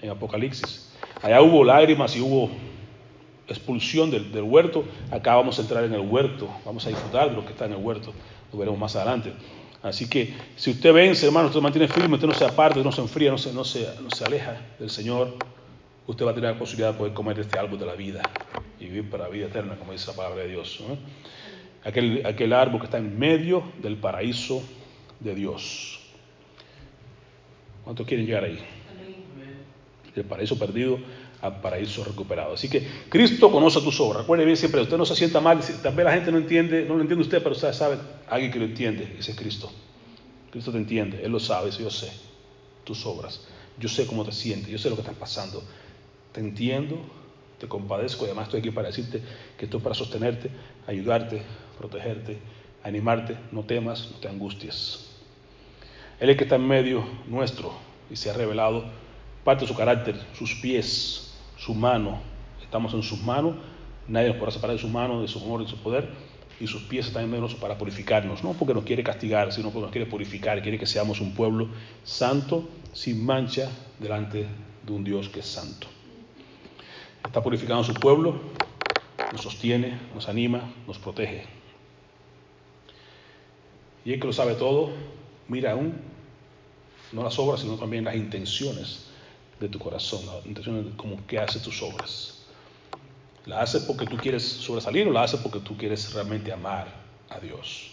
[0.01, 0.91] en Apocalipsis.
[1.21, 2.49] Allá hubo lágrimas y hubo
[3.47, 4.83] expulsión del, del, huerto.
[5.11, 7.73] Acá vamos a entrar en el huerto, vamos a disfrutar de lo que está en
[7.73, 8.13] el huerto.
[8.51, 9.33] Lo veremos más adelante.
[9.83, 13.01] Así que si usted vence, hermano, usted mantiene firme, usted no se aparte, no se
[13.01, 15.35] enfría, no se, no se, no se aleja del Señor,
[16.07, 18.21] usted va a tener la posibilidad de poder comer este árbol de la vida
[18.79, 20.79] y vivir para la vida eterna, como dice la palabra de Dios.
[21.83, 24.63] Aquel, aquel árbol que está en medio del paraíso
[25.19, 25.99] de Dios.
[27.83, 28.59] ¿Cuántos quieren llegar ahí?
[30.15, 30.99] Del paraíso perdido
[31.41, 32.53] al paraíso recuperado.
[32.53, 34.21] Así que Cristo conoce tus obras.
[34.21, 36.95] Recuerde bien siempre, usted no se sienta mal, tal vez la gente no entiende, no
[36.95, 37.97] lo entiende usted, pero usted sabe,
[38.29, 39.69] alguien que lo entiende, ese es Cristo.
[40.51, 42.11] Cristo te entiende, Él lo sabe, yo sé
[42.85, 43.45] tus obras.
[43.77, 45.63] Yo sé cómo te sientes, yo sé lo que estás pasando
[46.33, 46.97] te entiendo,
[47.59, 49.21] te compadezco y además estoy aquí para decirte
[49.57, 50.49] que estoy para sostenerte,
[50.87, 51.43] ayudarte,
[51.77, 52.39] protegerte,
[52.83, 55.09] animarte, no temas, no te angusties.
[56.19, 57.73] Él es que está en medio nuestro
[58.09, 58.83] y se ha revelado
[59.43, 62.19] parte de su carácter, sus pies, su mano.
[62.61, 63.55] Estamos en sus manos,
[64.07, 66.09] nadie nos podrá separar de su mano, de su amor de su poder.
[66.59, 69.69] Y sus pies están en medio nuestro para purificarnos, no porque nos quiere castigar, sino
[69.69, 71.67] porque nos quiere purificar, quiere que seamos un pueblo
[72.03, 73.69] santo, sin mancha,
[73.99, 74.47] delante
[74.85, 75.87] de un Dios que es santo.
[77.25, 78.39] Está purificando su pueblo,
[79.31, 81.45] nos sostiene, nos anima, nos protege.
[84.05, 84.91] Y Él que lo sabe todo,
[85.47, 85.95] mira aún,
[87.11, 89.07] no las obras, sino también las intenciones
[89.59, 92.45] de tu corazón, las intenciones de cómo que haces tus obras.
[93.45, 96.87] ¿La haces porque tú quieres sobresalir o la haces porque tú quieres realmente amar
[97.29, 97.91] a Dios?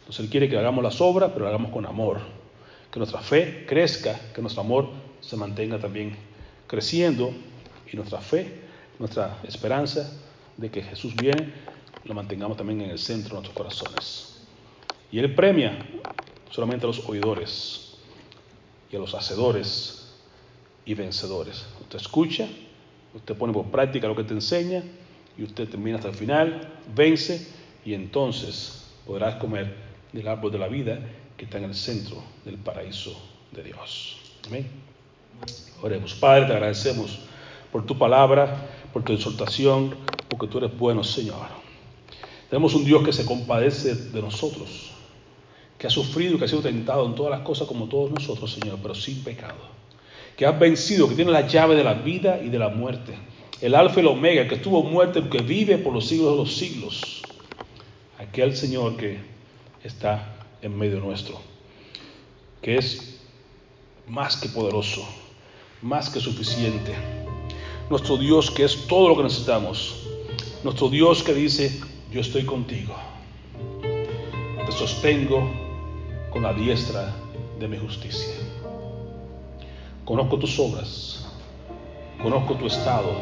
[0.00, 2.20] Entonces Él quiere que hagamos las obras, pero hagamos con amor.
[2.90, 6.16] Que nuestra fe crezca, que nuestro amor se mantenga también
[6.66, 7.32] creciendo
[7.90, 8.61] y nuestra fe,
[9.02, 10.08] nuestra esperanza
[10.56, 11.52] de que Jesús viene,
[12.04, 14.46] lo mantengamos también en el centro de nuestros corazones.
[15.10, 15.76] Y Él premia
[16.50, 17.96] solamente a los oidores
[18.92, 20.14] y a los hacedores
[20.84, 21.66] y vencedores.
[21.80, 22.46] Usted escucha,
[23.12, 24.84] usted pone por práctica lo que te enseña
[25.36, 27.48] y usted termina hasta el final, vence
[27.84, 29.74] y entonces podrás comer
[30.12, 31.00] del árbol de la vida
[31.36, 34.16] que está en el centro del paraíso de Dios.
[34.46, 34.70] Amén.
[35.82, 36.14] Oremos.
[36.14, 37.18] Padre, te agradecemos
[37.72, 39.94] por tu palabra, por tu exhortación,
[40.28, 41.46] porque tú eres bueno, Señor.
[42.48, 44.90] Tenemos un Dios que se compadece de nosotros,
[45.78, 48.52] que ha sufrido y que ha sido tentado en todas las cosas como todos nosotros,
[48.52, 49.72] Señor, pero sin pecado.
[50.36, 53.14] Que ha vencido, que tiene la llave de la vida y de la muerte.
[53.60, 56.32] El alfa y el omega, el que estuvo muerto, el que vive por los siglos
[56.32, 57.22] de los siglos.
[58.18, 59.18] Aquel Señor que
[59.82, 61.40] está en medio nuestro,
[62.60, 63.20] que es
[64.06, 65.06] más que poderoso,
[65.80, 67.21] más que suficiente
[67.90, 70.06] nuestro Dios que es todo lo que necesitamos,
[70.64, 71.80] nuestro Dios que dice,
[72.10, 72.94] yo estoy contigo,
[73.82, 75.50] te sostengo
[76.30, 77.14] con la diestra
[77.58, 78.34] de mi justicia.
[80.04, 81.26] Conozco tus obras,
[82.22, 83.12] conozco tu estado,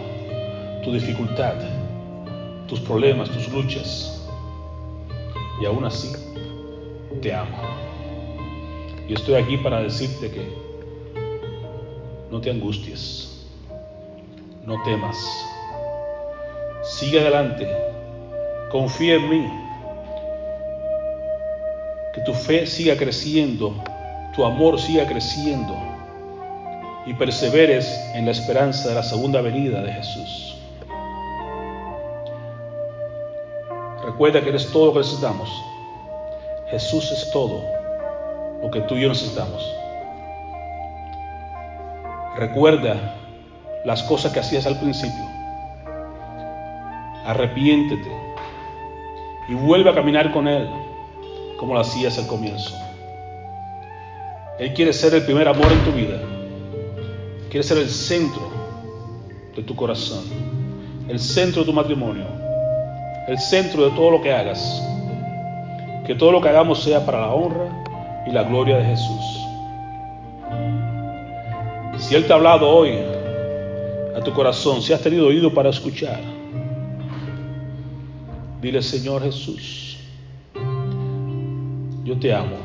[0.85, 1.57] tu dificultad,
[2.67, 4.23] tus problemas, tus luchas,
[5.61, 6.13] y aún así
[7.21, 7.59] te amo.
[9.09, 10.49] Y estoy aquí para decirte que
[12.31, 13.30] no te angusties
[14.71, 15.17] no temas.
[16.83, 17.69] Sigue adelante,
[18.71, 19.53] confía en mí.
[22.15, 23.75] Que tu fe siga creciendo,
[24.33, 25.77] tu amor siga creciendo
[27.05, 30.57] y perseveres en la esperanza de la segunda venida de Jesús.
[34.05, 35.51] Recuerda que eres todo lo que necesitamos.
[36.71, 37.65] Jesús es todo
[38.63, 39.69] lo que tú y yo necesitamos.
[42.37, 43.17] Recuerda
[43.85, 45.25] las cosas que hacías al principio.
[47.25, 48.11] Arrepiéntete
[49.49, 50.69] y vuelve a caminar con Él
[51.59, 52.75] como lo hacías al comienzo.
[54.59, 56.21] Él quiere ser el primer amor en tu vida.
[57.51, 58.43] Quiere ser el centro
[59.57, 60.25] de tu corazón,
[61.09, 62.27] el centro de tu matrimonio,
[63.27, 64.83] el centro de todo lo que hagas.
[66.07, 69.47] Que todo lo que hagamos sea para la honra y la gloria de Jesús.
[71.99, 72.99] Si Él te ha hablado hoy,
[74.15, 76.21] a tu corazón, si has tenido oído para escuchar,
[78.61, 79.99] dile, Señor Jesús,
[82.05, 82.57] yo te amo.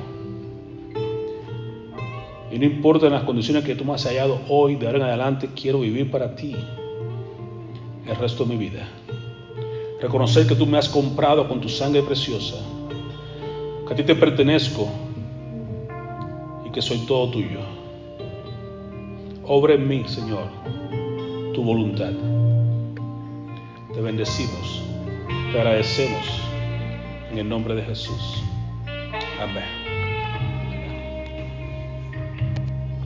[2.51, 5.49] Y no importa las condiciones que tú me has hallado hoy, de ahora en adelante,
[5.53, 6.55] quiero vivir para ti
[8.07, 8.87] el resto de mi vida.
[10.01, 12.55] Reconocer que tú me has comprado con tu sangre preciosa,
[13.87, 14.87] que a ti te pertenezco
[16.65, 17.59] y que soy todo tuyo.
[19.47, 20.47] Obra en mí, Señor,
[21.55, 22.11] tu voluntad.
[23.93, 24.83] Te bendecimos,
[25.53, 26.41] te agradecemos
[27.31, 28.43] en el nombre de Jesús.
[29.39, 29.74] Amén.